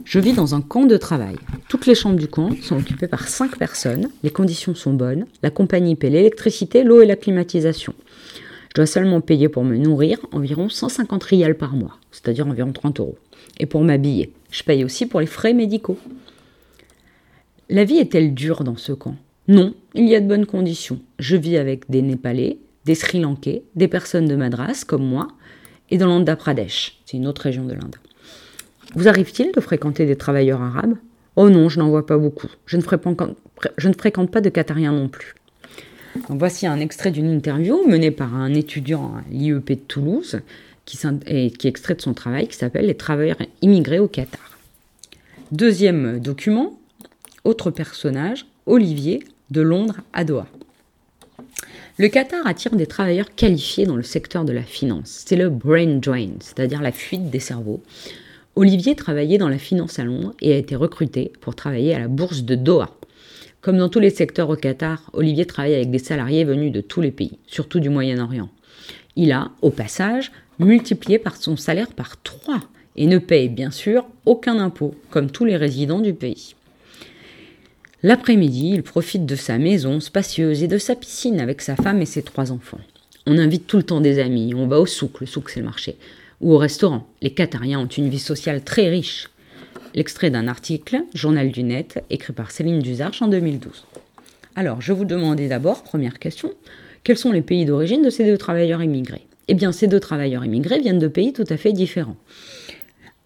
Je 0.06 0.19
vis 0.19 0.34
dans 0.34 0.56
un 0.56 0.62
camp 0.62 0.86
de 0.86 0.96
travail. 0.96 1.36
Toutes 1.68 1.86
les 1.86 1.96
chambres 1.96 2.16
du 2.16 2.28
camp 2.28 2.52
sont 2.62 2.78
occupées 2.78 3.08
par 3.08 3.28
5 3.28 3.58
personnes. 3.58 4.10
Les 4.24 4.30
conditions 4.30 4.75
sont 4.75 4.94
bonnes. 4.94 5.25
La 5.44 5.50
compagnie 5.50 5.96
paie 5.96 6.10
l'électricité, 6.10 6.84
l'eau 6.84 7.02
et 7.02 7.06
la 7.06 7.18
climatisation. 7.18 7.94
Je 8.69 8.75
dois 8.75 8.86
seulement 8.86 9.19
payer 9.19 9.50
pour 9.50 9.64
me 9.64 9.75
nourrir 9.75 10.19
environ 10.31 10.70
150 10.70 11.24
rials 11.24 11.58
par 11.58 11.75
mois, 11.75 11.98
c'est-à-dire 12.12 12.48
environ 12.48 12.72
30 12.72 13.00
euros. 13.00 13.18
Et 13.60 13.66
pour 13.66 13.81
m'habiller. 13.81 14.31
Je 14.52 14.63
paye 14.63 14.86
aussi 14.86 15.06
pour 15.06 15.20
les 15.20 15.25
frais 15.25 15.54
médicaux. 15.54 15.98
La 17.70 17.84
vie 17.84 17.98
est-elle 17.98 18.34
dure 18.34 18.63
dans 18.63 18.78
ce 18.78 18.94
camp? 18.94 19.16
Non, 19.50 19.74
il 19.96 20.08
y 20.08 20.16
a 20.16 20.22
de 20.22 20.28
bonnes 20.28 20.46
conditions. 20.46 21.02
Je 21.20 21.36
vis 21.36 21.58
avec 21.58 21.90
des 21.90 22.02
Népalais, 22.02 22.58
des 22.88 22.95
Sri 22.95 23.19
Lankais, 23.19 23.63
des 23.75 23.89
personnes 23.89 24.28
de 24.28 24.36
Madras 24.38 24.86
comme 24.88 25.06
moi, 25.06 25.28
et 25.89 25.98
dans 25.98 26.07
l'Andhra 26.07 26.38
Pradesh, 26.38 26.98
c'est 27.06 27.18
une 27.18 27.28
autre 27.28 27.42
région 27.42 27.66
de 27.66 27.74
l'Inde. 27.74 27.98
Vous 28.95 29.10
arrive-t-il 29.10 29.51
de 29.51 29.60
fréquenter 29.60 30.06
des 30.06 30.16
travailleurs 30.16 30.62
arabes? 30.62 30.95
Oh 31.36 31.50
non, 31.50 31.68
je 31.68 31.80
n'en 31.80 31.89
vois 31.89 32.06
pas 32.06 32.18
beaucoup. 32.18 32.48
Je 32.66 32.78
ne, 32.78 32.81
fréquente, 32.81 34.31
pas 34.31 34.42
de 34.42 34.50
Qatariens 34.50 34.94
non 34.94 35.10
plus. 35.10 35.36
voici 36.30 36.66
un 36.66 36.80
extrait 36.80 37.12
d'une 37.12 37.30
interview 37.30 37.86
menée 37.86 38.12
par 38.12 38.34
un 38.34 38.54
étudiant 38.54 39.16
à 39.18 39.24
l'IEP 39.30 39.69
de 39.72 39.75
Toulouse, 39.75 40.39
qui, 40.86 40.98
qui 41.57 41.68
extrait 41.68 41.95
de 41.95 42.01
son 42.01 42.13
travail, 42.13 42.48
qui 42.48 42.56
s'appelle 42.56 42.86
Les 42.86 42.95
travailleurs 42.95 43.38
immigrés 43.62 44.00
au 44.00 44.07
Qatar. 44.07 44.57
Deuxième 45.51 46.19
document, 46.19 46.80
autre 47.44 47.69
personnage, 47.69 48.45
Olivier, 48.66 49.24
de 49.51 49.62
Londres 49.62 49.98
à 50.13 50.24
Doha. 50.24 50.48
Le 52.00 52.10
Qatar 52.10 52.46
attire 52.46 52.76
des 52.76 52.86
travailleurs 52.86 53.34
qualifiés 53.34 53.88
dans 53.88 53.96
le 53.96 54.04
secteur 54.04 54.46
de 54.46 54.54
la 54.54 54.62
finance. 54.62 55.24
C'est 55.26 55.36
le 55.36 55.50
brain 55.50 55.98
drain, 55.98 56.30
c'est-à-dire 56.42 56.84
la 56.84 56.92
fuite 56.92 57.32
des 57.32 57.40
cerveaux. 57.40 57.82
Olivier 58.56 58.94
travaillait 58.94 59.40
dans 59.40 59.50
la 59.50 59.58
finance 59.58 59.98
à 59.98 60.04
Londres 60.04 60.36
et 60.39 60.54
a 60.54 60.58
été 60.58 60.75
recruté 60.75 61.32
pour 61.42 61.56
travailler 61.56 61.96
à 61.96 62.00
la 62.00 62.08
bourse 62.08 62.44
de 62.44 62.54
Doha. 62.54 62.92
Comme 63.62 63.80
dans 63.80 63.89
tous 63.89 64.00
les 64.00 64.12
secteurs 64.12 64.51
au 64.51 64.56
Qatar, 64.56 65.10
Olivier 65.13 65.48
travaille 65.48 65.74
avec 65.74 65.89
des 65.89 65.98
salariés 65.98 66.44
venus 66.44 66.72
de 66.72 66.82
tous 66.82 67.01
les 67.01 67.10
pays, 67.10 67.39
surtout 67.48 67.80
du 67.80 67.89
Moyen-Orient. 67.89 68.50
Il 69.16 69.32
a, 69.32 69.50
au 69.63 69.72
passage, 69.72 70.32
multiplié 70.60 71.18
par 71.18 71.36
son 71.36 71.58
salaire 71.58 71.92
par 71.94 72.22
trois 72.22 72.62
et 72.96 73.08
ne 73.08 73.18
paye 73.18 73.50
bien 73.50 73.72
sûr 73.72 74.06
aucun 74.27 74.60
impôt, 74.60 74.94
comme 75.10 75.32
tous 75.32 75.46
les 75.46 75.58
résidents 75.58 76.01
du 76.01 76.13
pays. 76.13 76.54
L'après-midi, 78.04 78.72
il 78.75 78.84
profite 78.84 79.25
de 79.25 79.36
sa 79.36 79.58
maison 79.58 80.00
spacieuse 80.00 80.62
et 80.62 80.68
de 80.68 80.77
sa 80.77 80.96
piscine 80.96 81.39
avec 81.39 81.63
sa 81.63 81.75
femme 81.75 82.00
et 82.00 82.06
ses 82.06 82.22
trois 82.22 82.51
enfants. 82.51 82.80
On 83.25 83.39
invite 83.39 83.66
tout 83.66 83.77
le 83.77 83.84
temps 83.84 84.01
des 84.01 84.20
amis, 84.20 84.54
on 84.54 84.68
va 84.68 84.80
au 84.80 84.86
souk, 84.86 85.20
le 85.20 85.25
souk 85.25 85.50
c'est 85.50 85.62
le 85.62 85.66
marché, 85.66 85.96
ou 86.39 86.54
au 86.54 86.58
restaurant. 86.60 87.08
Les 87.24 87.32
Qatariens 87.32 87.80
ont 87.80 87.88
une 87.88 88.10
vie 88.10 88.20
sociale 88.20 88.63
très 88.63 88.88
riche. 88.88 89.30
L'extrait 89.96 90.30
d'un 90.30 90.48
article, 90.48 91.01
Journal 91.16 91.50
du 91.50 91.63
Net, 91.63 92.04
écrit 92.12 92.34
par 92.34 92.51
Céline 92.51 92.80
Duzarche 92.80 93.24
en 93.24 93.27
2012. 93.27 93.86
Alors, 94.56 94.80
je 94.80 94.94
vous 94.94 95.06
demandais 95.06 95.48
d'abord, 95.48 95.82
première 95.82 96.20
question, 96.20 96.51
quels 97.04 97.18
sont 97.18 97.32
les 97.32 97.42
pays 97.42 97.66
d'origine 97.66 98.04
de 98.04 98.12
ces 98.12 98.25
deux 98.25 98.38
travailleurs 98.38 98.84
immigrés? 98.84 99.25
Eh 99.48 99.56
bien, 99.56 99.72
ces 99.72 99.88
deux 99.88 100.00
travailleurs 100.00 100.46
immigrés 100.46 100.80
viennent 100.80 101.00
de 101.00 101.08
pays 101.08 101.34
tout 101.34 101.46
à 101.50 101.58
fait 101.58 101.74
différents. 101.74 102.18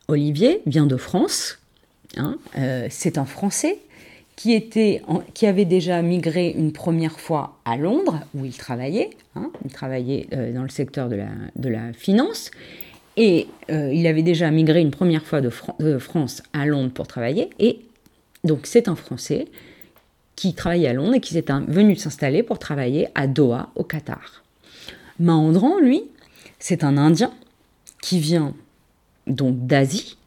Olivier 0.07 0.61
vient 0.65 0.85
de 0.85 0.97
France, 0.97 1.59
hein, 2.15 2.37
euh, 2.57 2.87
c'est 2.89 3.17
un 3.17 3.25
Français, 3.25 3.79
qui, 4.35 4.53
était, 4.53 5.01
qui 5.33 5.45
avait 5.45 5.65
déjà 5.65 6.01
migré 6.01 6.49
une 6.49 6.71
première 6.71 7.19
fois 7.19 7.57
à 7.65 7.77
Londres, 7.77 8.21
où 8.33 8.45
il 8.45 8.55
travaillait. 8.55 9.11
Hein, 9.35 9.51
il 9.65 9.71
travaillait 9.71 10.27
euh, 10.33 10.53
dans 10.53 10.63
le 10.63 10.69
secteur 10.69 11.09
de 11.09 11.15
la, 11.15 11.29
de 11.55 11.69
la 11.69 11.93
finance. 11.93 12.51
Et 13.17 13.47
euh, 13.69 13.91
il 13.93 14.07
avait 14.07 14.23
déjà 14.23 14.49
migré 14.51 14.81
une 14.81 14.91
première 14.91 15.23
fois 15.23 15.41
de, 15.41 15.49
France 15.99 16.43
à 16.53 16.65
Londres 16.65 16.91
pour 16.93 17.07
travailler. 17.07 17.49
Et 17.59 17.79
donc 18.43 18.61
c'est 18.63 18.87
un 18.87 18.95
Français 18.95 19.47
qui 20.35 20.53
travaillait 20.53 20.87
à 20.87 20.93
Londres 20.93 21.15
et 21.15 21.19
qui 21.19 21.33
s'est 21.33 21.45
venu 21.67 21.95
s'installer 21.95 22.41
pour 22.41 22.57
travailler 22.57 23.09
à 23.15 23.27
Doha, 23.27 23.69
au 23.75 23.83
Qatar. 23.83 24.43
Mahendran, 25.19 25.79
lui, 25.79 26.03
c'est 26.57 26.83
un 26.83 26.97
Indien 26.97 27.31
qui 28.01 28.19
vient 28.19 28.55
donc 29.27 29.67
d'Asie 29.67 30.17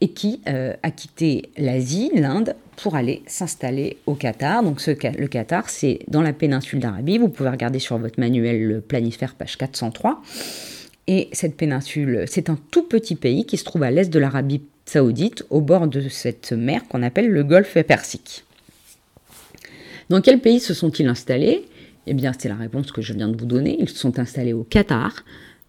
et 0.00 0.08
qui 0.08 0.40
a 0.46 0.90
quitté 0.90 1.50
l'Asie, 1.56 2.10
l'Inde, 2.14 2.54
pour 2.76 2.94
aller 2.94 3.22
s'installer 3.26 3.96
au 4.06 4.14
Qatar. 4.14 4.62
Donc 4.62 4.80
le 4.86 5.26
Qatar, 5.26 5.68
c'est 5.68 6.00
dans 6.06 6.22
la 6.22 6.32
péninsule 6.32 6.78
d'Arabie. 6.78 7.18
Vous 7.18 7.28
pouvez 7.28 7.48
regarder 7.48 7.80
sur 7.80 7.98
votre 7.98 8.20
manuel 8.20 8.64
le 8.64 8.80
planisphère, 8.80 9.34
page 9.34 9.58
403. 9.58 10.22
Et 11.08 11.28
cette 11.32 11.56
péninsule, 11.56 12.24
c'est 12.28 12.50
un 12.50 12.58
tout 12.70 12.84
petit 12.84 13.16
pays 13.16 13.44
qui 13.46 13.56
se 13.56 13.64
trouve 13.64 13.82
à 13.82 13.90
l'est 13.90 14.08
de 14.10 14.18
l'Arabie 14.18 14.62
saoudite, 14.84 15.44
au 15.50 15.60
bord 15.60 15.86
de 15.88 16.08
cette 16.08 16.52
mer 16.52 16.86
qu'on 16.88 17.02
appelle 17.02 17.28
le 17.28 17.42
golfe 17.44 17.76
Persique. 17.82 18.44
Dans 20.10 20.20
quel 20.20 20.40
pays 20.40 20.60
se 20.60 20.74
sont-ils 20.74 21.08
installés? 21.08 21.64
Eh 22.06 22.14
bien, 22.14 22.32
c'est 22.38 22.48
la 22.48 22.54
réponse 22.54 22.92
que 22.92 23.02
je 23.02 23.12
viens 23.12 23.28
de 23.28 23.36
vous 23.36 23.46
donner. 23.46 23.76
Ils 23.80 23.88
se 23.88 23.98
sont 23.98 24.18
installés 24.18 24.52
au 24.52 24.64
Qatar, 24.64 25.24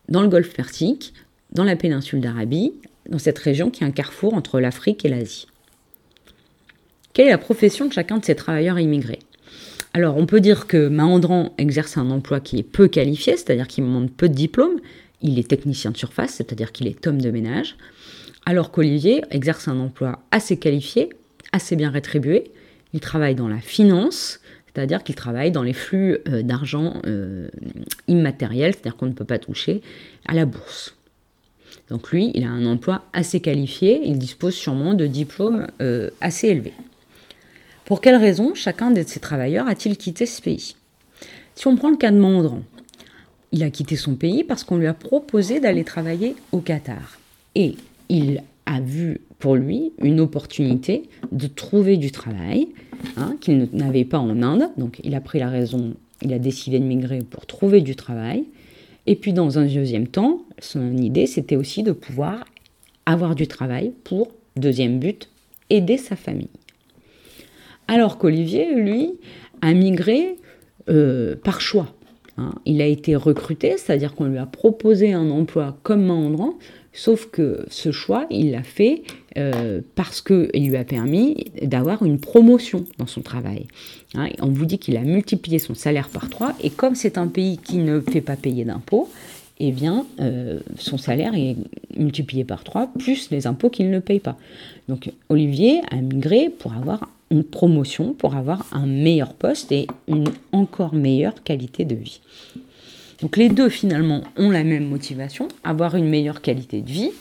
dans 0.07 0.21
le 0.21 0.29
golfe 0.29 0.53
Persique, 0.53 1.13
dans 1.51 1.63
la 1.63 1.75
péninsule 1.75 2.21
d'Arabie, 2.21 2.73
dans 3.09 3.19
cette 3.19 3.39
région 3.39 3.69
qui 3.69 3.83
est 3.83 3.87
un 3.87 3.91
carrefour 3.91 4.33
entre 4.33 4.59
l'Afrique 4.59 5.03
et 5.03 5.09
l'Asie. 5.09 5.47
Quelle 7.13 7.27
est 7.27 7.31
la 7.31 7.37
profession 7.37 7.85
de 7.85 7.93
chacun 7.93 8.17
de 8.17 8.25
ces 8.25 8.35
travailleurs 8.35 8.79
immigrés? 8.79 9.19
Alors, 9.93 10.17
on 10.17 10.27
peut 10.27 10.39
dire 10.39 10.67
que 10.67 10.87
Mahandran 10.87 11.53
exerce 11.57 11.97
un 11.97 12.11
emploi 12.11 12.39
qui 12.39 12.59
est 12.59 12.63
peu 12.63 12.87
qualifié, 12.87 13.35
c'est-à-dire 13.35 13.67
qu'il 13.67 13.83
demande 13.83 14.11
peu 14.11 14.29
de 14.29 14.35
diplômes. 14.35 14.79
Il 15.21 15.39
est 15.39 15.47
technicien 15.47 15.91
de 15.91 15.97
surface, 15.97 16.35
c'est-à-dire 16.35 16.71
qu'il 16.71 16.87
est 16.87 17.07
homme 17.07 17.19
de 17.19 17.31
ménage. 17.31 17.75
Alors 18.45 18.71
qu'Olivier 18.71 19.23
exerce 19.31 19.67
un 19.67 19.79
emploi 19.79 20.19
assez 20.31 20.57
qualifié, 20.57 21.09
assez 21.51 21.75
bien 21.75 21.89
rétribué. 21.89 22.51
Il 22.93 22.99
travaille 22.99 23.35
dans 23.35 23.47
la 23.47 23.59
finance, 23.59 24.39
c'est-à-dire 24.67 25.03
qu'il 25.03 25.15
travaille 25.15 25.51
dans 25.51 25.63
les 25.63 25.73
flux 25.73 26.19
euh, 26.27 26.43
d'argent 26.43 27.01
euh, 27.05 27.49
immatériels, 28.07 28.73
c'est-à-dire 28.73 28.95
qu'on 28.95 29.07
ne 29.07 29.13
peut 29.13 29.25
pas 29.25 29.39
toucher 29.39 29.81
à 30.27 30.35
la 30.35 30.45
bourse. 30.45 30.95
Donc 31.89 32.11
lui, 32.11 32.31
il 32.35 32.43
a 32.43 32.49
un 32.49 32.65
emploi 32.65 33.03
assez 33.13 33.39
qualifié, 33.39 34.01
il 34.05 34.17
dispose 34.17 34.53
sûrement 34.53 34.93
de 34.93 35.07
diplômes 35.07 35.67
euh, 35.81 36.09
assez 36.21 36.47
élevés. 36.47 36.73
Pour 37.85 38.01
quelle 38.01 38.17
raison 38.17 38.53
chacun 38.53 38.91
de 38.91 39.03
ces 39.05 39.19
travailleurs 39.19 39.67
a-t-il 39.67 39.97
quitté 39.97 40.25
ce 40.27 40.41
pays? 40.41 40.75
Si 41.55 41.67
on 41.67 41.75
prend 41.75 41.89
le 41.89 41.97
cas 41.97 42.11
de 42.11 42.19
Mandran, 42.19 42.61
il 43.51 43.63
a 43.63 43.71
quitté 43.71 43.95
son 43.95 44.15
pays 44.15 44.43
parce 44.43 44.63
qu'on 44.63 44.77
lui 44.77 44.85
a 44.85 44.93
proposé 44.93 45.59
d'aller 45.59 45.83
travailler 45.83 46.35
au 46.51 46.59
Qatar. 46.59 47.19
Et 47.55 47.75
il 48.09 48.43
a 48.67 48.79
vu 48.79 49.21
pour 49.39 49.55
lui 49.55 49.91
une 50.01 50.19
opportunité 50.19 51.09
de 51.31 51.47
trouver 51.47 51.97
du 51.97 52.11
travail 52.11 52.67
hein, 53.17 53.35
qu'il 53.41 53.67
n'avait 53.73 54.05
pas 54.05 54.19
en 54.19 54.43
Inde. 54.43 54.69
Donc 54.77 54.99
il 55.03 55.15
a 55.15 55.21
pris 55.21 55.39
la 55.39 55.49
raison, 55.49 55.95
il 56.21 56.31
a 56.33 56.39
décidé 56.39 56.79
de 56.79 56.85
migrer 56.85 57.19
pour 57.19 57.47
trouver 57.47 57.81
du 57.81 57.95
travail. 57.95 58.43
Et 59.07 59.15
puis 59.15 59.33
dans 59.33 59.57
un 59.59 59.65
deuxième 59.65 60.07
temps, 60.07 60.41
son 60.59 60.97
idée 60.97 61.27
c'était 61.27 61.55
aussi 61.55 61.83
de 61.83 61.91
pouvoir 61.91 62.45
avoir 63.05 63.35
du 63.35 63.47
travail 63.47 63.93
pour, 64.03 64.31
deuxième 64.55 64.99
but, 64.99 65.29
aider 65.69 65.97
sa 65.97 66.15
famille. 66.15 66.49
Alors 67.87 68.17
qu'Olivier, 68.17 68.75
lui, 68.75 69.13
a 69.61 69.73
migré 69.73 70.35
euh, 70.89 71.35
par 71.35 71.59
choix. 71.59 71.87
Hein. 72.37 72.51
Il 72.65 72.81
a 72.81 72.85
été 72.85 73.15
recruté, 73.15 73.77
c'est-à-dire 73.77 74.13
qu'on 74.13 74.25
lui 74.25 74.37
a 74.37 74.45
proposé 74.45 75.13
un 75.13 75.29
emploi 75.31 75.77
comme 75.83 76.05
Mahandran, 76.05 76.53
sauf 76.93 77.29
que 77.31 77.65
ce 77.69 77.91
choix, 77.91 78.25
il 78.29 78.51
l'a 78.51 78.63
fait 78.63 79.03
euh, 79.37 79.81
parce 79.95 80.21
qu'il 80.21 80.49
lui 80.53 80.75
a 80.75 80.83
permis 80.83 81.51
d'avoir 81.61 82.03
une 82.03 82.19
promotion 82.19 82.85
dans 82.97 83.07
son 83.07 83.21
travail. 83.21 83.67
Hein. 84.15 84.29
on 84.41 84.47
vous 84.47 84.65
dit 84.65 84.79
qu'il 84.79 84.97
a 84.97 85.01
multiplié 85.01 85.59
son 85.59 85.75
salaire 85.75 86.09
par 86.09 86.29
trois, 86.29 86.55
et 86.61 86.69
comme 86.69 86.95
c'est 86.95 87.17
un 87.17 87.27
pays 87.27 87.57
qui 87.57 87.77
ne 87.77 88.01
fait 88.01 88.21
pas 88.21 88.35
payer 88.35 88.65
d'impôts, 88.65 89.09
eh 89.59 89.71
bien, 89.71 90.05
euh, 90.21 90.59
son 90.77 90.97
salaire 90.97 91.35
est 91.35 91.57
multiplié 91.97 92.45
par 92.45 92.63
trois, 92.63 92.87
plus 92.97 93.29
les 93.29 93.45
impôts 93.45 93.69
qu'il 93.69 93.89
ne 93.89 93.99
paye 93.99 94.21
pas. 94.21 94.37
Donc, 94.87 95.11
Olivier 95.27 95.81
a 95.91 95.97
migré 95.97 96.49
pour 96.49 96.73
avoir 96.73 97.09
une 97.31 97.43
promotion 97.43 98.13
pour 98.13 98.35
avoir 98.35 98.65
un 98.71 98.85
meilleur 98.85 99.33
poste 99.33 99.71
et 99.71 99.87
une 100.07 100.27
encore 100.51 100.93
meilleure 100.93 101.43
qualité 101.43 101.85
de 101.85 101.95
vie. 101.95 102.21
Donc 103.21 103.37
les 103.37 103.49
deux 103.49 103.69
finalement 103.69 104.23
ont 104.37 104.49
la 104.49 104.63
même 104.63 104.87
motivation, 104.87 105.47
avoir 105.63 105.95
une 105.95 106.07
meilleure 106.07 106.41
qualité 106.41 106.81
de 106.81 106.89
vie, 106.89 107.11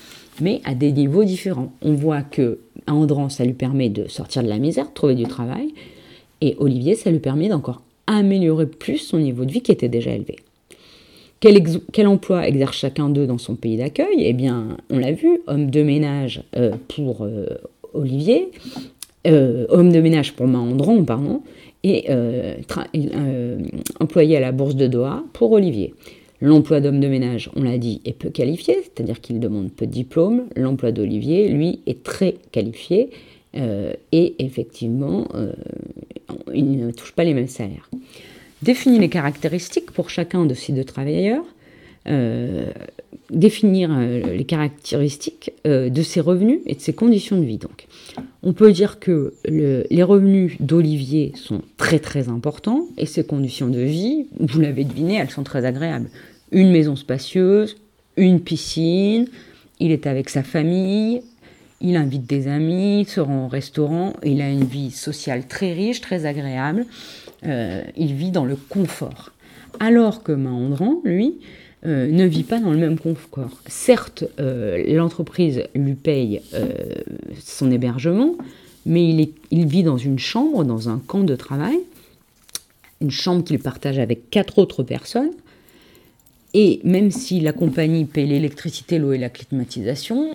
mais 0.41 0.61
à 0.65 0.75
des 0.75 0.93
niveaux 0.93 1.25
différents. 1.25 1.73
On 1.83 1.95
voit 1.95 2.23
que 2.23 2.59
à 2.87 3.29
ça 3.29 3.45
lui 3.45 3.53
permet 3.53 3.89
de 3.91 4.09
sortir 4.09 4.43
de 4.43 4.49
la 4.49 4.59
misère, 4.59 4.89
de 4.89 4.95
trouver 4.95 5.15
du 5.15 5.25
travail, 5.25 5.75
et 6.41 6.55
Olivier, 6.59 6.95
ça 6.95 7.11
lui 7.11 7.19
permet 7.19 7.49
d'encore 7.49 7.83
améliorer 8.07 8.67
plus 8.67 8.99
son 8.99 9.19
niveau 9.19 9.45
de 9.45 9.53
vie 9.53 9.61
qui 9.61 9.73
était 9.73 9.89
déjà 9.89 10.13
élevé. 10.13 10.37
Quel, 11.41 12.07
emploi 12.07 12.49
exerce 12.49 12.77
chacun 12.77 13.09
d'eux 13.09 13.27
dans 13.27 13.39
son 13.39 13.55
pays 13.55 13.77
d'accueil? 13.77 14.17
Eh 14.19 14.33
bien, 14.33 14.77
on 14.91 14.99
l'a 14.99 15.13
vu, 15.13 15.41
homme 15.47 15.71
de 15.71 15.83
ménage 15.83 16.43
euh, 16.57 16.73
pour 16.89 17.25
euh, 17.25 17.47
Olivier, 17.95 18.51
euh, 19.27 19.67
homme 19.69 19.93
de 19.93 20.01
ménage 20.01 20.33
pour 20.33 20.49
Mahandron, 20.49 21.05
pardon, 21.05 21.43
et 21.85 22.07
euh, 22.11 22.57
euh, 22.97 23.59
employé 24.01 24.37
à 24.37 24.41
la 24.41 24.53
bourse 24.53 24.75
de 24.75 24.87
Doha 24.87 25.25
pour 25.33 25.53
Olivier. 25.53 25.95
L'emploi 26.41 26.81
d'homme 26.81 27.01
de 27.01 27.09
ménage, 27.09 27.51
on 27.57 27.63
l'a 27.63 27.79
dit, 27.79 28.01
est 28.05 28.13
peu 28.13 28.31
qualifié, 28.31 28.77
c'est-à-dire 28.83 29.21
qu'il 29.21 29.41
demande 29.41 29.73
peu 29.73 29.87
de 29.87 29.93
diplômes. 29.93 30.45
L'emploi 30.55 30.93
d'Olivier, 30.93 31.49
lui, 31.49 31.81
est 31.87 32.03
très 32.05 32.37
qualifié 32.53 33.11
et 34.13 34.35
effectivement, 34.39 35.27
il 36.55 36.77
ne 36.77 36.93
touche 36.93 37.11
pas 37.11 37.25
les 37.25 37.35
mêmes 37.35 37.49
salaires. 37.49 37.91
Définir 38.63 39.01
les 39.01 39.09
caractéristiques 39.09 39.91
pour 39.91 40.11
chacun 40.11 40.47
de 40.47 40.55
ces 40.55 40.73
deux 40.73 40.85
travailleurs. 40.85 41.43
définir 43.31 43.99
les 43.99 44.45
caractéristiques 44.45 45.51
de 45.65 46.03
ses 46.03 46.21
revenus 46.21 46.61
et 46.67 46.77
de 46.77 46.81
ses 46.81 46.93
conditions 46.93 47.37
de 47.37 47.45
vie. 47.45 47.59
Donc, 47.59 47.89
on 48.49 48.55
peut 48.55 48.73
dire 48.73 48.99
que 48.99 49.35
les 49.45 50.03
revenus 50.03 50.57
d'Olivier 50.59 51.33
sont 51.35 51.61
très 51.77 51.99
très 51.99 52.31
importants 52.31 52.87
et 52.97 53.05
ses 53.05 53.23
conditions 53.23 53.69
de 53.69 53.81
vie, 53.81 54.27
vous 54.41 54.59
l'avez 54.59 54.85
deviné, 54.85 55.17
elles 55.17 55.29
sont 55.29 55.43
très 55.43 55.67
agréables. 55.67 56.09
Une 56.51 56.71
maison 56.71 56.97
spacieuse, 56.97 57.77
une 58.17 58.41
piscine, 58.41 59.27
il 59.81 59.93
est 59.93 60.07
avec 60.07 60.31
sa 60.31 60.43
famille, 60.43 61.21
il 61.83 61.97
invite 61.97 62.27
des 62.27 62.49
amis, 62.49 63.03
il 63.03 63.07
se 63.07 63.21
rend 63.21 63.45
au 63.45 63.49
restaurant, 63.49 64.15
il 64.25 64.41
a 64.41 64.49
une 64.49 64.65
vie 64.65 64.93
sociale 64.93 65.47
très 65.47 65.75
riche, 65.75 66.01
très 66.01 66.25
agréable, 66.25 66.87
euh, 67.45 67.83
il 67.99 68.15
vit 68.15 68.31
dans 68.31 68.47
le 68.47 68.57
confort. 68.57 69.33
Alors 69.79 70.23
que 70.23 70.33
Mahandran, 70.33 71.03
lui, 71.05 71.35
euh, 71.87 72.11
ne 72.11 72.25
vit 72.25 72.43
pas 72.43 72.59
dans 72.59 72.73
le 72.73 72.77
même 72.77 72.99
confort. 72.99 73.61
Certes, 73.67 74.25
euh, 74.41 74.83
l'entreprise 74.95 75.63
lui 75.77 75.95
paye 75.95 76.43
euh, 76.55 76.67
son 77.41 77.71
hébergement, 77.71 78.35
mais 78.85 79.31
il, 79.51 79.67
vit 79.67 79.85
dans 79.85 79.97
une 79.97 80.19
chambre, 80.19 80.65
dans 80.65 80.89
un 80.89 80.99
camp 80.99 81.23
de 81.23 81.37
travail, 81.37 81.79
une 83.01 83.13
chambre 83.13 83.45
qu'il 83.45 83.61
partage 83.61 83.99
avec 83.99 84.29
quatre 84.31 84.59
autres 84.59 84.83
personnes. 84.83 85.31
Et 86.55 86.81
même 86.83 87.11
si 87.13 87.41
la 87.41 87.53
compagnie 87.53 88.07
paye 88.07 88.27
l'électricité, 88.27 88.99
l'eau 88.99 89.13
et 89.13 89.19
la 89.19 89.29
climatisation, 89.29 90.31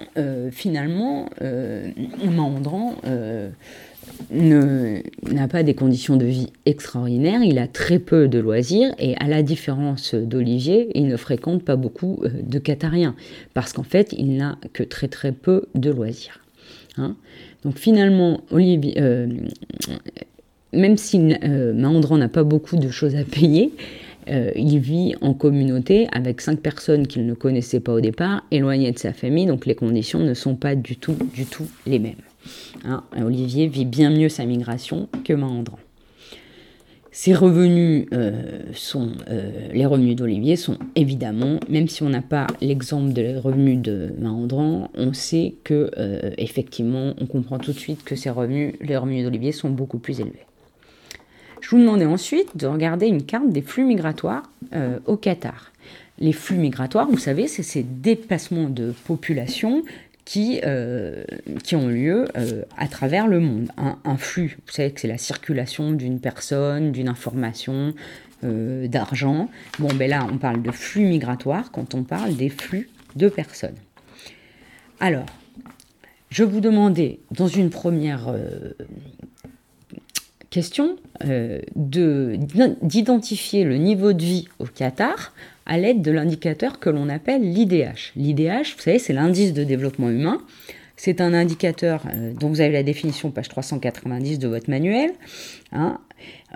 finalement, 0.52 1.28
Mandran 2.24 2.96
n'a 4.32 5.48
pas 5.48 5.64
des 5.64 5.74
conditions 5.74 6.18
de 6.18 6.26
vie 6.26 6.48
extraordinaires, 6.66 7.42
il 7.44 7.58
a 7.60 7.68
très 7.68 8.00
peu 8.00 8.28
de 8.28 8.40
loisirs 8.40 8.94
et 9.00 9.16
à 9.18 9.28
la 9.28 9.44
différence 9.44 10.16
d'Olivier, 10.16 10.90
il 10.96 11.08
ne 11.08 11.18
fréquente 11.18 11.64
pas 11.64 11.76
beaucoup 11.76 12.20
euh, 12.24 12.30
de 12.42 12.60
Qatariens 12.60 13.16
parce 13.54 13.74
qu'en 13.74 13.84
fait, 13.84 14.14
il 14.18 14.38
n'a 14.38 14.58
que 14.74 14.84
très 14.84 15.08
très 15.08 15.32
peu 15.32 15.66
de 15.76 15.92
loisirs. 15.92 16.40
Hein. 16.98 17.16
Donc 17.64 17.78
finalement, 17.78 18.42
Olivier, 18.52 18.96
euh, 19.00 19.28
même 20.74 20.98
si 20.98 21.34
euh, 21.44 21.74
n'a 21.74 22.30
pas 22.30 22.44
beaucoup 22.44 22.76
de 22.76 22.90
choses 22.90 23.16
à 23.16 23.24
payer, 23.24 23.72
euh, 24.30 24.52
il 24.56 24.80
vit 24.80 25.16
en 25.22 25.34
communauté 25.34 26.08
avec 26.12 26.42
cinq 26.42 26.60
personnes 26.60 27.08
qu'il 27.08 27.26
ne 27.26 27.34
connaissait 27.34 27.80
pas 27.80 27.94
au 27.94 28.02
départ, 28.02 28.44
éloigné 28.52 28.92
de 28.92 29.00
sa 29.00 29.14
famille, 29.14 29.46
donc 29.46 29.66
les 29.66 29.76
conditions 29.76 30.20
ne 30.20 30.34
sont 30.34 30.56
pas 30.56 30.76
du 30.76 30.96
tout 30.96 31.16
les 31.86 32.00
mêmes. 32.00 32.16
Hein, 32.86 33.04
Olivier 33.18 33.68
vit 33.68 33.86
bien 33.86 34.10
mieux 34.10 34.30
sa 34.30 34.46
migration 34.46 35.08
que 35.24 35.34
Mahandran. 35.34 35.80
Ses 37.16 37.36
revenus 37.36 38.08
euh, 38.12 38.64
sont, 38.74 39.12
euh, 39.30 39.68
les 39.72 39.86
revenus 39.86 40.16
d'Olivier 40.16 40.56
sont 40.56 40.80
évidemment, 40.96 41.60
même 41.70 41.88
si 41.88 42.02
on 42.02 42.10
n'a 42.10 42.24
pas 42.24 42.48
l'exemple 42.60 43.14
des 43.14 43.38
revenus 43.38 43.78
de 43.78 44.16
Mahandran, 44.18 44.90
on 44.96 45.14
sait 45.14 45.54
que 45.64 45.92
euh, 45.96 46.32
effectivement, 46.40 47.14
on 47.22 47.28
comprend 47.28 47.60
tout 47.60 47.72
de 47.72 47.78
suite 47.78 48.04
que 48.04 48.16
ses 48.16 48.32
revenus, 48.32 48.74
les 48.82 48.98
revenus 48.98 49.24
d'Olivier 49.24 49.52
sont 49.52 49.70
beaucoup 49.70 50.00
plus 50.00 50.22
élevés. 50.22 50.48
Je 51.62 51.70
vous 51.70 51.78
demandais 51.78 52.08
ensuite 52.08 52.58
de 52.58 52.66
regarder 52.66 53.06
une 53.06 53.22
carte 53.22 53.50
des 53.50 53.62
flux 53.62 53.86
migratoires 53.86 54.44
au 55.06 55.16
Qatar. 55.16 55.72
Les 56.20 56.34
flux 56.34 56.58
migratoires, 56.58 57.08
vous 57.08 57.18
savez, 57.18 57.48
c'est 57.48 57.64
ces 57.64 57.84
déplacements 57.84 58.70
de 58.70 58.94
population 59.06 59.84
qui, 60.26 60.62
euh, 60.64 61.24
qui 61.64 61.76
ont 61.76 61.88
lieu 61.88 62.28
euh, 62.38 62.64
à 62.78 62.88
travers 62.88 63.28
le 63.28 63.40
monde. 63.40 63.70
Un, 63.78 64.18
flux, 64.18 64.58
vous 64.66 64.72
savez 64.72 64.92
que 64.92 65.02
c'est 65.02 65.08
la 65.08 65.18
circulation 65.18 65.92
d'une 65.92 66.20
personne, 66.20 66.92
d'une 66.92 67.10
information, 67.10 67.94
euh, 68.44 68.88
d'argent. 68.88 69.50
Bon, 69.80 69.94
ben 69.94 70.10
là, 70.10 70.28
on 70.32 70.38
parle 70.38 70.62
de 70.62 70.72
flux 70.72 71.06
migratoires 71.06 71.72
quand 71.72 71.94
on 71.94 72.04
parle 72.04 72.36
des 72.36 72.50
flux 72.50 72.90
de 73.16 73.30
personnes. 73.30 73.76
Alors, 75.00 75.26
je 76.30 76.44
vous 76.44 76.62
demandais 76.62 77.20
dans 77.32 77.48
une 77.48 77.70
première 77.70 78.34
question 80.50 80.98
d'identifier 81.76 83.64
le 83.66 83.78
niveau 83.78 84.14
de 84.14 84.24
vie 84.24 84.48
au 84.60 84.66
Qatar 84.66 85.34
à 85.66 85.78
l'aide 85.78 86.02
de 86.02 86.12
l'indicateur 86.12 86.80
que 86.80 86.90
l'on 86.90 87.10
appelle 87.10 87.42
l'IDH. 87.42 88.14
L'IDH, 88.16 88.76
vous 88.76 88.82
savez, 88.82 89.00
c'est 89.00 89.14
l'indice 89.14 89.54
de 89.54 89.64
développement 89.64 90.10
humain. 90.10 90.42
C'est 90.96 91.22
un 91.22 91.34
indicateur 91.34 92.04
euh, 92.14 92.34
dont 92.34 92.50
vous 92.50 92.62
avez 92.62 92.74
la 92.74 92.84
définition 92.84 93.32
page 93.32 93.50
390 93.50 94.40
de 94.40 94.48
votre 94.48 94.70
manuel. 94.70 95.12
Hein. 95.72 96.00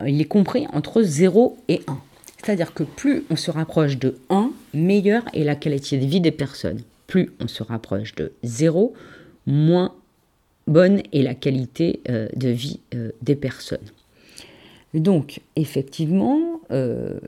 il 0.06 0.22
est 0.22 0.26
compris 0.26 0.68
entre 0.74 1.02
0 1.02 1.58
et 1.68 1.82
1. 1.88 1.98
C'est-à-dire 2.44 2.74
que 2.74 2.84
plus 2.84 3.24
on 3.30 3.36
se 3.36 3.52
rapproche 3.52 3.98
de 3.98 4.18
1, 4.30 4.52
meilleure 4.74 5.24
est 5.34 5.44
la 5.44 5.56
qualité 5.56 5.98
de 5.98 6.06
vie 6.06 6.22
des 6.22 6.32
personnes. 6.32 6.82
Plus 7.08 7.32
on 7.40 7.48
se 7.48 7.64
rapproche 7.64 8.16
de 8.16 8.34
0, 8.44 8.94
moins 9.46 9.94
bonne 10.68 11.02
est 11.14 11.22
la 11.24 11.34
qualité 11.34 12.02
euh, 12.10 12.28
de 12.36 12.50
vie 12.50 12.80
euh, 12.94 13.12
des 13.22 13.36
personnes. 13.36 13.80
Donc, 14.94 15.42
effectivement, 15.56 16.62
euh, 16.72 17.20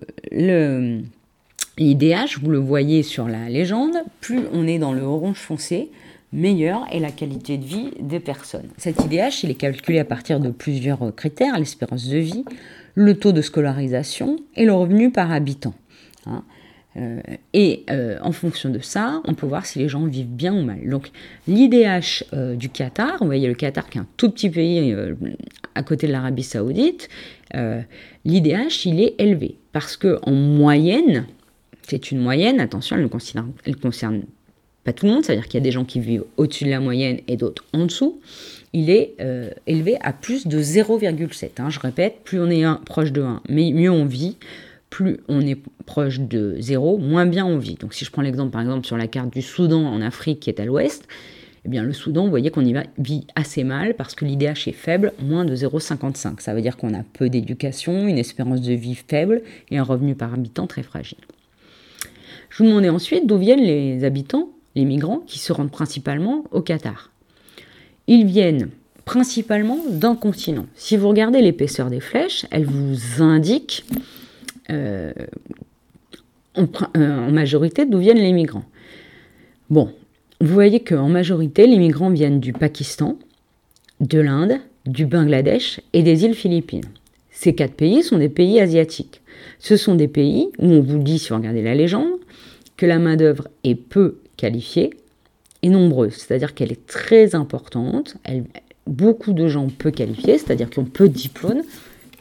l'IDH, 1.79 2.39
vous 2.41 2.51
le 2.51 2.59
voyez 2.59 3.01
sur 3.01 3.27
la 3.27 3.49
légende, 3.49 3.95
plus 4.21 4.41
on 4.53 4.67
est 4.67 4.77
dans 4.77 4.93
le 4.93 5.01
orange 5.01 5.37
foncé, 5.37 5.89
meilleure 6.31 6.85
est 6.91 6.99
la 6.99 7.09
qualité 7.09 7.57
de 7.57 7.65
vie 7.65 7.89
des 7.99 8.19
personnes. 8.19 8.67
Cet 8.77 9.03
IDH, 9.03 9.43
il 9.43 9.49
est 9.49 9.55
calculé 9.55 9.97
à 9.97 10.05
partir 10.05 10.39
de 10.39 10.49
plusieurs 10.49 11.15
critères, 11.15 11.57
l'espérance 11.57 12.07
de 12.07 12.17
vie, 12.17 12.45
le 12.93 13.15
taux 13.15 13.31
de 13.31 13.41
scolarisation 13.41 14.37
et 14.55 14.65
le 14.65 14.73
revenu 14.73 15.11
par 15.11 15.31
habitant. 15.31 15.73
Hein. 16.27 16.43
Euh, 16.97 17.21
et 17.53 17.85
euh, 17.89 18.17
en 18.21 18.31
fonction 18.31 18.69
de 18.69 18.79
ça, 18.79 19.21
on 19.25 19.33
peut 19.33 19.45
voir 19.45 19.65
si 19.65 19.79
les 19.79 19.87
gens 19.87 20.05
vivent 20.05 20.27
bien 20.27 20.53
ou 20.53 20.63
mal. 20.63 20.89
Donc 20.89 21.11
l'IDH 21.47 22.25
euh, 22.33 22.55
du 22.55 22.69
Qatar, 22.69 23.17
vous 23.19 23.27
voyez 23.27 23.47
le 23.47 23.53
Qatar 23.53 23.89
qui 23.89 23.99
est 23.99 24.01
un 24.01 24.07
tout 24.17 24.29
petit 24.31 24.49
pays 24.49 24.95
à 25.75 25.83
côté 25.83 26.07
de 26.07 26.11
l'Arabie 26.11 26.43
saoudite, 26.43 27.09
l'IDH 28.25 28.85
il 28.85 29.01
est 29.01 29.15
élevé 29.19 29.57
parce 29.71 29.97
que 29.97 30.19
en 30.23 30.31
moyenne, 30.31 31.25
c'est 31.89 32.11
une 32.11 32.19
moyenne, 32.19 32.59
attention, 32.59 32.95
elle 32.95 33.03
ne 33.03 33.07
concerne, 33.73 34.23
pas 34.83 34.93
tout 34.93 35.05
le 35.05 35.11
monde, 35.11 35.25
c'est-à-dire 35.25 35.45
qu'il 35.45 35.55
y 35.55 35.61
a 35.61 35.63
des 35.63 35.71
gens 35.71 35.85
qui 35.85 35.99
vivent 35.99 36.23
au-dessus 36.37 36.63
de 36.65 36.69
la 36.69 36.79
moyenne 36.79 37.19
et 37.27 37.35
d'autres 37.35 37.65
en 37.73 37.85
dessous 37.85 38.21
il 38.73 38.89
est 38.89 39.15
euh, 39.19 39.49
élevé 39.67 39.97
à 40.01 40.13
plus 40.13 40.47
de 40.47 40.61
0,7. 40.61 41.49
Hein. 41.57 41.69
Je 41.69 41.79
répète, 41.79 42.19
plus 42.23 42.39
on 42.39 42.49
est 42.49 42.63
proche 42.85 43.11
de 43.11 43.21
1, 43.21 43.41
mais 43.49 43.71
mieux 43.71 43.91
on 43.91 44.05
vit. 44.05 44.37
Plus 44.89 45.19
on 45.27 45.41
est 45.41 45.57
proche 45.85 46.19
de 46.19 46.55
0, 46.59 46.97
moins 46.97 47.27
bien 47.27 47.45
on 47.45 47.59
vit. 47.59 47.75
Donc 47.75 47.93
si 47.93 48.05
je 48.05 48.11
prends 48.11 48.23
l'exemple 48.23 48.51
par 48.51 48.61
exemple 48.61 48.87
sur 48.87 48.97
la 48.97 49.05
carte 49.05 49.31
du 49.31 49.43
Soudan 49.43 49.85
en 49.85 50.01
Afrique 50.01 50.39
qui 50.39 50.49
est 50.49 50.59
à 50.59 50.65
l'ouest, 50.65 51.07
eh 51.63 51.69
bien 51.69 51.83
le 51.83 51.93
Soudan, 51.93 52.23
vous 52.23 52.31
voyez 52.31 52.49
qu'on 52.49 52.65
y 52.65 52.73
vit 52.97 53.27
assez 53.35 53.63
mal 53.63 53.93
parce 53.93 54.15
que 54.15 54.25
l'IDH 54.25 54.67
est 54.67 54.73
faible, 54.73 55.13
moins 55.21 55.45
de 55.45 55.55
0,55. 55.55 56.39
Ça 56.39 56.55
veut 56.55 56.61
dire 56.61 56.75
qu'on 56.75 56.95
a 56.95 57.03
peu 57.03 57.29
d'éducation, 57.29 58.07
une 58.07 58.17
espérance 58.17 58.61
de 58.61 58.73
vie 58.73 58.95
faible 58.95 59.43
et 59.69 59.77
un 59.77 59.83
revenu 59.83 60.15
par 60.15 60.33
habitant 60.33 60.65
très 60.65 60.81
fragile. 60.81 61.19
Je 62.49 62.63
vous 62.63 62.69
demandais 62.69 62.89
ensuite 62.89 63.27
d'où 63.27 63.37
viennent 63.37 63.63
les 63.63 64.03
habitants, 64.03 64.49
les 64.75 64.85
migrants, 64.85 65.21
qui 65.25 65.39
se 65.39 65.53
rendent 65.53 65.71
principalement 65.71 66.43
au 66.51 66.61
Qatar. 66.61 67.11
Ils 68.07 68.25
viennent 68.25 68.69
principalement 69.05 69.79
d'un 69.89 70.15
continent. 70.15 70.67
Si 70.75 70.97
vous 70.97 71.09
regardez 71.09 71.41
l'épaisseur 71.41 71.89
des 71.89 71.99
flèches, 71.99 72.45
elle 72.51 72.65
vous 72.65 73.23
indique 73.23 73.83
euh, 74.69 75.11
euh, 76.57 77.27
en, 77.27 77.31
majorité 77.31 77.85
d'où 77.85 77.99
viennent 77.99 78.17
les 78.17 78.33
migrants. 78.33 78.65
Bon, 79.69 79.91
vous 80.41 80.53
voyez 80.53 80.79
qu'en 80.81 81.09
majorité, 81.09 81.65
les 81.65 81.77
migrants 81.77 82.09
viennent 82.09 82.39
du 82.39 82.53
Pakistan, 82.53 83.17
de 83.99 84.19
l'Inde, 84.19 84.59
du 84.85 85.05
Bangladesh 85.05 85.81
et 85.93 86.03
des 86.03 86.25
îles 86.25 86.35
Philippines. 86.35 86.85
Ces 87.31 87.55
quatre 87.55 87.73
pays 87.73 88.03
sont 88.03 88.17
des 88.17 88.29
pays 88.29 88.59
asiatiques. 88.59 89.21
Ce 89.59 89.77
sont 89.77 89.95
des 89.95 90.07
pays 90.07 90.49
où 90.59 90.67
on 90.67 90.81
vous 90.81 90.99
dit, 90.99 91.19
si 91.19 91.29
vous 91.29 91.35
regardez 91.35 91.63
la 91.63 91.73
légende, 91.73 92.18
la 92.85 92.99
main-d'œuvre 92.99 93.47
est 93.63 93.75
peu 93.75 94.17
qualifiée, 94.37 94.91
est 95.61 95.69
nombreuse, 95.69 96.13
c'est-à-dire 96.13 96.53
qu'elle 96.53 96.71
est 96.71 96.87
très 96.87 97.35
importante. 97.35 98.17
Beaucoup 98.87 99.33
de 99.33 99.47
gens 99.47 99.67
peu 99.67 99.91
qualifiés, 99.91 100.37
c'est-à-dire 100.37 100.69
qui 100.69 100.79
ont 100.79 100.85
peu 100.85 101.09
de 101.09 101.13
diplômes, 101.13 101.61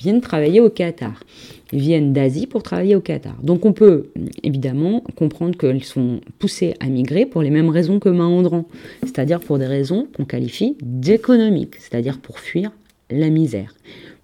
viennent 0.00 0.20
travailler 0.20 0.61
au 0.61 0.70
Qatar. 0.70 1.24
Ils 1.72 1.80
viennent 1.80 2.12
d'Asie 2.12 2.46
pour 2.46 2.62
travailler 2.62 2.94
au 2.94 3.00
Qatar. 3.00 3.37
Donc 3.42 3.64
on 3.64 3.72
peut 3.72 4.11
évidemment 4.42 5.02
comprendre 5.16 5.56
qu'ils 5.59 5.85
sont 5.85 6.20
poussés 6.38 6.74
à 6.80 6.87
migrer 6.87 7.26
pour 7.26 7.42
les 7.42 7.50
mêmes 7.50 7.68
raisons 7.68 7.98
que 7.98 8.09
Mahondran, 8.09 8.66
c'est-à-dire 9.02 9.40
pour 9.40 9.59
des 9.59 9.66
raisons 9.66 10.09
qu'on 10.16 10.24
qualifie 10.24 10.76
d'économiques, 10.82 11.76
c'est-à-dire 11.78 12.18
pour 12.18 12.38
fuir 12.38 12.70
la 13.11 13.28
misère. 13.28 13.74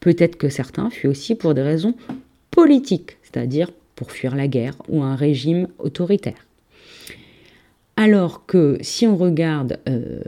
Peut-être 0.00 0.37
que 0.37 0.48
certains 0.48 0.90
fuient 0.90 1.08
aussi 1.08 1.35
pour 1.35 1.54
des 1.54 1.62
raisons 1.62 1.94
politiques, 2.50 3.16
c'est-à-dire 3.22 3.70
pour 3.94 4.11
fuir 4.11 4.35
la 4.35 4.48
guerre 4.48 4.76
ou 4.88 5.02
un 5.02 5.16
régime 5.16 5.68
autoritaire. 5.78 6.46
Alors 7.96 8.44
que 8.46 8.78
si 8.80 9.07
on 9.07 9.16
regarde, 9.16 9.78
euh, 9.88 10.20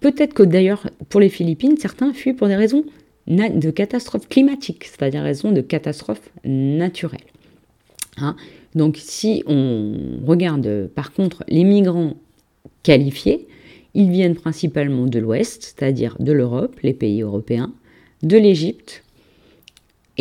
peut-être 0.00 0.32
que 0.32 0.42
d'ailleurs 0.42 0.88
pour 1.08 1.20
les 1.20 1.28
Philippines, 1.28 1.76
certains 1.78 2.12
fuient 2.12 2.32
pour 2.32 2.48
des 2.48 2.56
raisons 2.56 2.84
de 3.26 3.70
catastrophes 3.70 4.28
climatiques, 4.28 4.84
c'est-à-dire 4.84 5.22
raisons 5.22 5.52
de 5.52 5.60
catastrophes 5.60 6.30
naturelles. 6.44 7.20
Hein. 8.16 8.34
Donc 8.74 8.96
si 8.98 9.42
on 9.46 10.20
regarde 10.26 10.88
par 10.94 11.12
contre 11.12 11.44
les 11.48 11.64
migrants 11.64 12.16
qualifiés, 12.82 13.46
ils 13.94 14.10
viennent 14.10 14.34
principalement 14.34 15.06
de 15.06 15.18
l'Ouest, 15.18 15.74
c'est-à-dire 15.76 16.16
de 16.18 16.32
l'Europe, 16.32 16.76
les 16.82 16.94
pays 16.94 17.22
européens, 17.22 17.72
de 18.22 18.38
l'Égypte 18.38 19.04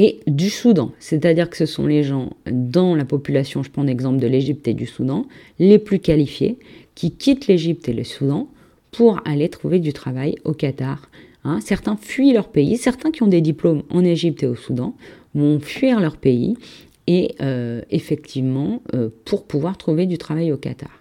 et 0.01 0.19
du 0.25 0.49
Soudan. 0.49 0.91
C'est-à-dire 0.97 1.47
que 1.47 1.55
ce 1.55 1.67
sont 1.67 1.85
les 1.85 2.01
gens 2.01 2.31
dans 2.51 2.95
la 2.95 3.05
population, 3.05 3.61
je 3.61 3.69
prends 3.69 3.83
l'exemple 3.83 4.19
de 4.19 4.25
l'Égypte 4.25 4.67
et 4.67 4.73
du 4.73 4.87
Soudan, 4.87 5.27
les 5.59 5.77
plus 5.77 5.99
qualifiés 5.99 6.57
qui 6.95 7.11
quittent 7.11 7.45
l'Égypte 7.45 7.87
et 7.87 7.93
le 7.93 8.03
Soudan 8.03 8.47
pour 8.89 9.21
aller 9.25 9.47
trouver 9.47 9.77
du 9.77 9.93
travail 9.93 10.37
au 10.43 10.53
Qatar. 10.53 11.07
Hein. 11.43 11.59
certains 11.61 11.97
fuient 11.97 12.33
leur 12.33 12.49
pays, 12.49 12.77
certains 12.77 13.11
qui 13.11 13.21
ont 13.21 13.27
des 13.27 13.41
diplômes 13.41 13.83
en 13.91 14.03
Égypte 14.03 14.41
et 14.41 14.47
au 14.47 14.55
Soudan 14.55 14.95
vont 15.35 15.59
fuir 15.59 15.99
leur 15.99 16.17
pays 16.17 16.57
et 17.05 17.35
euh, 17.39 17.83
effectivement 17.91 18.81
euh, 18.95 19.09
pour 19.25 19.45
pouvoir 19.45 19.77
trouver 19.77 20.07
du 20.07 20.17
travail 20.17 20.51
au 20.51 20.57
Qatar. 20.57 21.00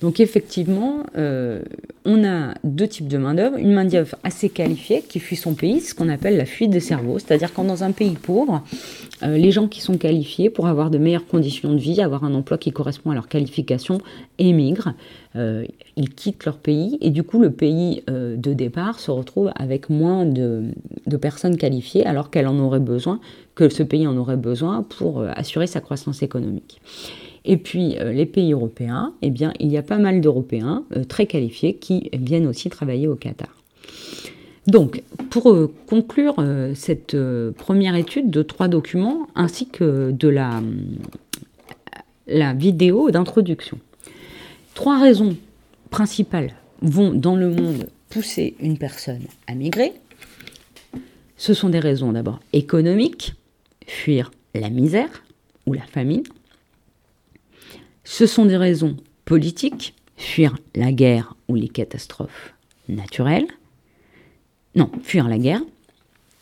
Donc 0.00 0.20
effectivement, 0.20 1.04
euh, 1.16 1.62
on 2.04 2.24
a 2.24 2.54
deux 2.64 2.88
types 2.88 3.08
de 3.08 3.18
main-d'œuvre. 3.18 3.56
Une 3.56 3.72
main-d'œuvre 3.72 4.16
assez 4.24 4.48
qualifiée 4.48 5.02
qui 5.02 5.20
fuit 5.20 5.36
son 5.36 5.54
pays, 5.54 5.80
ce 5.80 5.94
qu'on 5.94 6.08
appelle 6.08 6.36
la 6.36 6.44
fuite 6.44 6.70
des 6.70 6.80
cerveaux. 6.80 7.18
C'est-à-dire 7.18 7.52
quand 7.52 7.64
dans 7.64 7.84
un 7.84 7.92
pays 7.92 8.16
pauvre, 8.20 8.64
euh, 9.22 9.36
les 9.36 9.50
gens 9.50 9.68
qui 9.68 9.80
sont 9.80 9.96
qualifiés 9.96 10.50
pour 10.50 10.66
avoir 10.66 10.90
de 10.90 10.98
meilleures 10.98 11.26
conditions 11.26 11.72
de 11.72 11.78
vie, 11.78 12.00
avoir 12.02 12.24
un 12.24 12.34
emploi 12.34 12.58
qui 12.58 12.72
correspond 12.72 13.10
à 13.10 13.14
leur 13.14 13.28
qualification, 13.28 13.98
émigrent. 14.38 14.94
Euh, 15.36 15.64
ils 15.96 16.10
quittent 16.10 16.44
leur 16.44 16.58
pays 16.58 16.98
et 17.00 17.08
du 17.08 17.22
coup 17.22 17.40
le 17.40 17.50
pays 17.50 18.02
de 18.06 18.52
départ 18.52 19.00
se 19.00 19.10
retrouve 19.10 19.50
avec 19.54 19.88
moins 19.88 20.26
de, 20.26 20.64
de 21.06 21.16
personnes 21.16 21.56
qualifiées 21.56 22.04
alors 22.04 22.30
qu'elle 22.30 22.46
en 22.46 22.58
aurait 22.58 22.80
besoin, 22.80 23.20
que 23.54 23.68
ce 23.68 23.82
pays 23.82 24.06
en 24.06 24.16
aurait 24.16 24.36
besoin 24.36 24.82
pour 24.82 25.22
assurer 25.22 25.66
sa 25.66 25.80
croissance 25.80 26.22
économique. 26.22 26.80
Et 27.44 27.56
puis 27.56 27.96
euh, 27.98 28.12
les 28.12 28.26
pays 28.26 28.52
européens, 28.52 29.14
eh 29.22 29.30
bien, 29.30 29.52
il 29.58 29.68
y 29.68 29.76
a 29.76 29.82
pas 29.82 29.98
mal 29.98 30.20
d'Européens 30.20 30.84
euh, 30.96 31.04
très 31.04 31.26
qualifiés 31.26 31.74
qui 31.74 32.10
viennent 32.12 32.46
aussi 32.46 32.70
travailler 32.70 33.08
au 33.08 33.16
Qatar. 33.16 33.48
Donc, 34.68 35.02
pour 35.30 35.50
euh, 35.50 35.74
conclure 35.86 36.36
cette 36.74 37.16
première 37.56 37.96
étude 37.96 38.30
de 38.30 38.42
trois 38.42 38.68
documents 38.68 39.26
ainsi 39.34 39.66
que 39.66 40.12
de 40.12 40.28
la, 40.28 40.62
la 42.28 42.54
vidéo 42.54 43.10
d'introduction, 43.10 43.78
trois 44.74 45.00
raisons 45.00 45.36
principales 45.90 46.54
vont 46.80 47.12
dans 47.12 47.36
le 47.36 47.50
monde 47.50 47.88
pousser 48.08 48.54
une 48.60 48.78
personne 48.78 49.22
à 49.46 49.54
migrer. 49.54 49.92
Ce 51.36 51.54
sont 51.54 51.70
des 51.70 51.80
raisons 51.80 52.12
d'abord 52.12 52.38
économiques, 52.52 53.34
fuir 53.86 54.30
la 54.54 54.70
misère 54.70 55.24
ou 55.66 55.72
la 55.72 55.82
famine. 55.82 56.22
Ce 58.04 58.26
sont 58.26 58.46
des 58.46 58.56
raisons 58.56 58.96
politiques, 59.24 59.94
fuir 60.16 60.56
la 60.74 60.92
guerre 60.92 61.34
ou 61.48 61.54
les 61.54 61.68
catastrophes 61.68 62.54
naturelles. 62.88 63.46
Non, 64.74 64.90
fuir 65.02 65.28
la 65.28 65.38
guerre. 65.38 65.62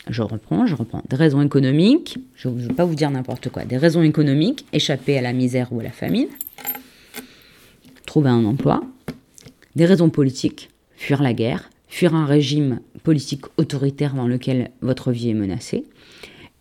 Je 0.09 0.23
reprends, 0.23 0.67
je 0.67 0.75
reprends. 0.75 1.03
Des 1.09 1.17
raisons 1.17 1.43
économiques, 1.43 2.19
je 2.35 2.49
ne 2.49 2.61
veux 2.61 2.75
pas 2.75 2.85
vous 2.85 2.95
dire 2.95 3.11
n'importe 3.11 3.51
quoi. 3.51 3.65
Des 3.65 3.77
raisons 3.77 4.03
économiques, 4.03 4.65
échapper 4.73 5.19
à 5.19 5.21
la 5.21 5.33
misère 5.33 5.73
ou 5.73 5.81
à 5.81 5.83
la 5.83 5.91
famine, 5.91 6.29
trouver 8.07 8.31
un 8.31 8.45
emploi. 8.45 8.81
Des 9.77 9.85
raisons 9.87 10.11
politiques, 10.11 10.71
fuir 10.97 11.23
la 11.23 11.35
guerre, 11.35 11.71
fuir 11.89 12.15
un 12.15 12.25
régime 12.25 12.81
politique 13.03 13.45
autoritaire 13.57 14.15
dans 14.15 14.27
lequel 14.27 14.71
votre 14.81 15.13
vie 15.13 15.31
est 15.31 15.35
menacée. 15.35 15.85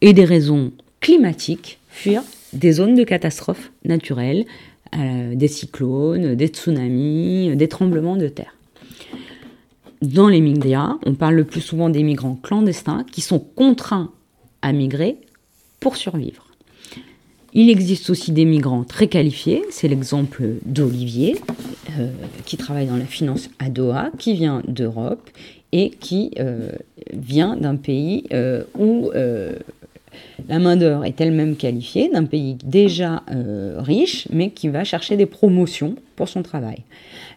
Et 0.02 0.14
des 0.14 0.26
raisons 0.26 0.72
climatiques, 1.00 1.80
fuir 1.88 2.24
des 2.54 2.74
zones 2.74 2.96
de 2.96 3.04
catastrophes 3.04 3.72
naturelles, 3.86 4.46
euh, 4.95 5.36
des 5.36 5.47
cyclones, 5.47 6.36
des 6.36 6.47
tsunamis, 6.47 7.56
des 7.56 7.67
tremblements 7.67 8.15
de 8.15 8.28
terre. 8.28 8.56
dans 10.02 10.28
les 10.28 10.41
médias, 10.41 10.95
on 11.06 11.13
parle 11.13 11.36
le 11.36 11.43
plus 11.43 11.62
souvent 11.62 11.89
des 11.89 12.04
migrants 12.04 12.39
clandestins 12.41 13.06
qui 13.12 13.21
sont 13.21 13.39
contraints 13.39 14.12
à 14.62 14.71
migrer 14.71 15.17
pour 15.80 15.95
survivre. 15.95 16.49
Il 17.54 17.69
existe 17.69 18.10
aussi 18.10 18.32
des 18.32 18.45
migrants 18.45 18.84
très 18.84 19.08
qualifiés, 19.08 19.63
c'est 19.71 19.88
l'exemple 19.88 20.43
d'Olivier, 20.65 21.38
euh, 21.97 22.12
qui 22.45 22.58
travaille 22.58 22.86
dans 22.86 22.97
la 22.97 23.06
finance 23.06 23.49
à 23.58 23.69
Doha, 23.69 24.12
qui 24.19 24.34
vient 24.34 24.62
d'Europe 24.67 25.30
et 25.71 25.89
qui 25.89 26.32
euh, 26.39 26.71
vient 27.13 27.56
d'un 27.56 27.75
pays 27.75 28.25
euh, 28.34 28.63
où 28.78 29.12
la 30.48 30.60
main-d'œuvre 30.60 31.06
est 31.06 31.19
elle-même 31.22 31.56
qualifiée, 31.56 32.10
d'un 32.10 32.26
pays 32.26 32.58
déjà 32.63 33.24
riche, 33.78 34.28
mais 34.32 34.52
qui 34.52 34.67
va 34.69 34.84
chercher 34.84 35.17
des 35.17 35.26
promotions 35.26 35.95
pour 36.15 36.30
son 36.30 36.43
travail. 36.43 36.84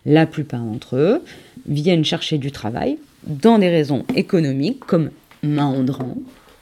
La 0.07 0.27
plupart 0.27 0.63
d'entre 0.63 0.97
eux 0.97 1.23
viennent 1.69 2.05
chercher 2.05 2.39
du 2.39 2.51
travail 2.51 2.99
dans 3.25 3.59
des 3.59 3.69
raisons 3.69 4.05
économiques 4.17 4.81
comme 4.81 5.11
main 5.43 5.75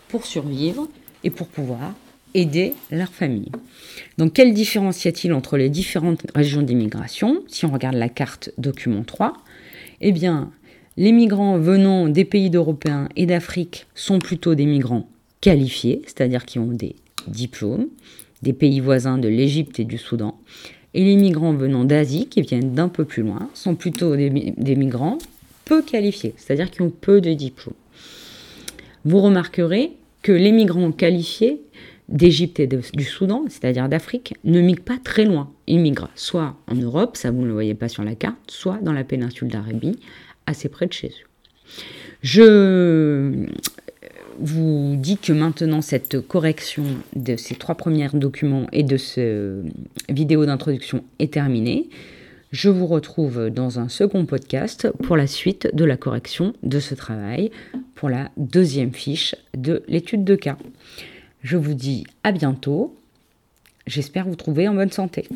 pour 0.08 0.26
survivre 0.26 0.88
et 1.24 1.30
pour 1.30 1.46
pouvoir 1.46 1.94
aider 2.34 2.74
leur 2.90 3.08
famille. 3.08 3.50
Donc 4.18 4.34
quelle 4.34 4.54
différence 4.54 5.04
y 5.04 5.08
a-t-il 5.08 5.32
entre 5.32 5.56
les 5.56 5.68
différentes 5.68 6.26
régions 6.34 6.62
d'immigration? 6.62 7.42
Si 7.48 7.64
on 7.64 7.72
regarde 7.72 7.96
la 7.96 8.08
carte 8.08 8.52
document 8.56 9.02
3, 9.02 9.32
eh 10.00 10.12
bien, 10.12 10.50
les 10.96 11.12
migrants 11.12 11.58
venant 11.58 12.08
des 12.08 12.24
pays 12.24 12.50
d'Européens 12.50 13.08
et 13.16 13.26
d'Afrique 13.26 13.86
sont 13.94 14.18
plutôt 14.18 14.54
des 14.54 14.66
migrants 14.66 15.08
qualifiés, 15.40 16.02
c'est-à-dire 16.04 16.44
qui 16.44 16.58
ont 16.58 16.72
des 16.72 16.96
diplômes, 17.26 17.88
des 18.42 18.52
pays 18.52 18.80
voisins 18.80 19.18
de 19.18 19.28
l'Égypte 19.28 19.80
et 19.80 19.84
du 19.84 19.98
Soudan. 19.98 20.38
Et 20.94 21.04
les 21.04 21.16
migrants 21.16 21.52
venant 21.52 21.84
d'Asie, 21.84 22.26
qui 22.26 22.42
viennent 22.42 22.74
d'un 22.74 22.88
peu 22.88 23.04
plus 23.04 23.22
loin, 23.22 23.48
sont 23.54 23.74
plutôt 23.74 24.16
des, 24.16 24.30
des 24.30 24.76
migrants 24.76 25.18
peu 25.64 25.82
qualifiés, 25.82 26.34
c'est-à-dire 26.36 26.70
qui 26.70 26.82
ont 26.82 26.90
peu 26.90 27.20
de 27.20 27.32
diplômes. 27.32 27.74
Vous 29.04 29.20
remarquerez 29.20 29.92
que 30.22 30.32
les 30.32 30.52
migrants 30.52 30.92
qualifiés 30.92 31.62
d'Égypte 32.08 32.58
et 32.58 32.66
du 32.66 33.04
Soudan, 33.04 33.44
c'est-à-dire 33.48 33.88
d'Afrique, 33.88 34.34
ne 34.44 34.60
migrent 34.60 34.82
pas 34.82 34.98
très 35.02 35.24
loin. 35.24 35.52
Ils 35.66 35.78
migrent 35.78 36.10
soit 36.16 36.56
en 36.66 36.74
Europe, 36.74 37.16
ça 37.16 37.30
vous 37.30 37.42
ne 37.42 37.46
le 37.46 37.52
voyez 37.52 37.74
pas 37.74 37.88
sur 37.88 38.02
la 38.02 38.16
carte, 38.16 38.38
soit 38.48 38.78
dans 38.82 38.92
la 38.92 39.04
péninsule 39.04 39.48
d'Arabie, 39.48 39.98
assez 40.46 40.68
près 40.68 40.86
de 40.86 40.92
chez 40.92 41.08
eux. 41.08 41.28
Je 42.22 43.46
vous 44.40 44.96
dis 44.96 45.18
que 45.18 45.32
maintenant 45.32 45.82
cette 45.82 46.20
correction 46.20 46.84
de 47.14 47.36
ces 47.36 47.54
trois 47.54 47.74
premiers 47.74 48.08
documents 48.12 48.66
et 48.72 48.82
de 48.82 48.96
ce 48.96 49.62
vidéo 50.08 50.46
d'introduction 50.46 51.04
est 51.18 51.32
terminée. 51.32 51.88
Je 52.52 52.68
vous 52.68 52.86
retrouve 52.86 53.48
dans 53.50 53.78
un 53.78 53.88
second 53.88 54.26
podcast 54.26 54.90
pour 55.04 55.16
la 55.16 55.28
suite 55.28 55.68
de 55.72 55.84
la 55.84 55.96
correction 55.96 56.54
de 56.64 56.80
ce 56.80 56.96
travail, 56.96 57.52
pour 57.94 58.08
la 58.08 58.30
deuxième 58.36 58.92
fiche 58.92 59.36
de 59.56 59.84
l'étude 59.86 60.24
de 60.24 60.34
cas. 60.34 60.58
Je 61.42 61.56
vous 61.56 61.74
dis 61.74 62.04
à 62.24 62.32
bientôt. 62.32 62.96
J'espère 63.86 64.26
vous 64.26 64.36
trouver 64.36 64.66
en 64.66 64.74
bonne 64.74 64.90
santé. 64.90 65.28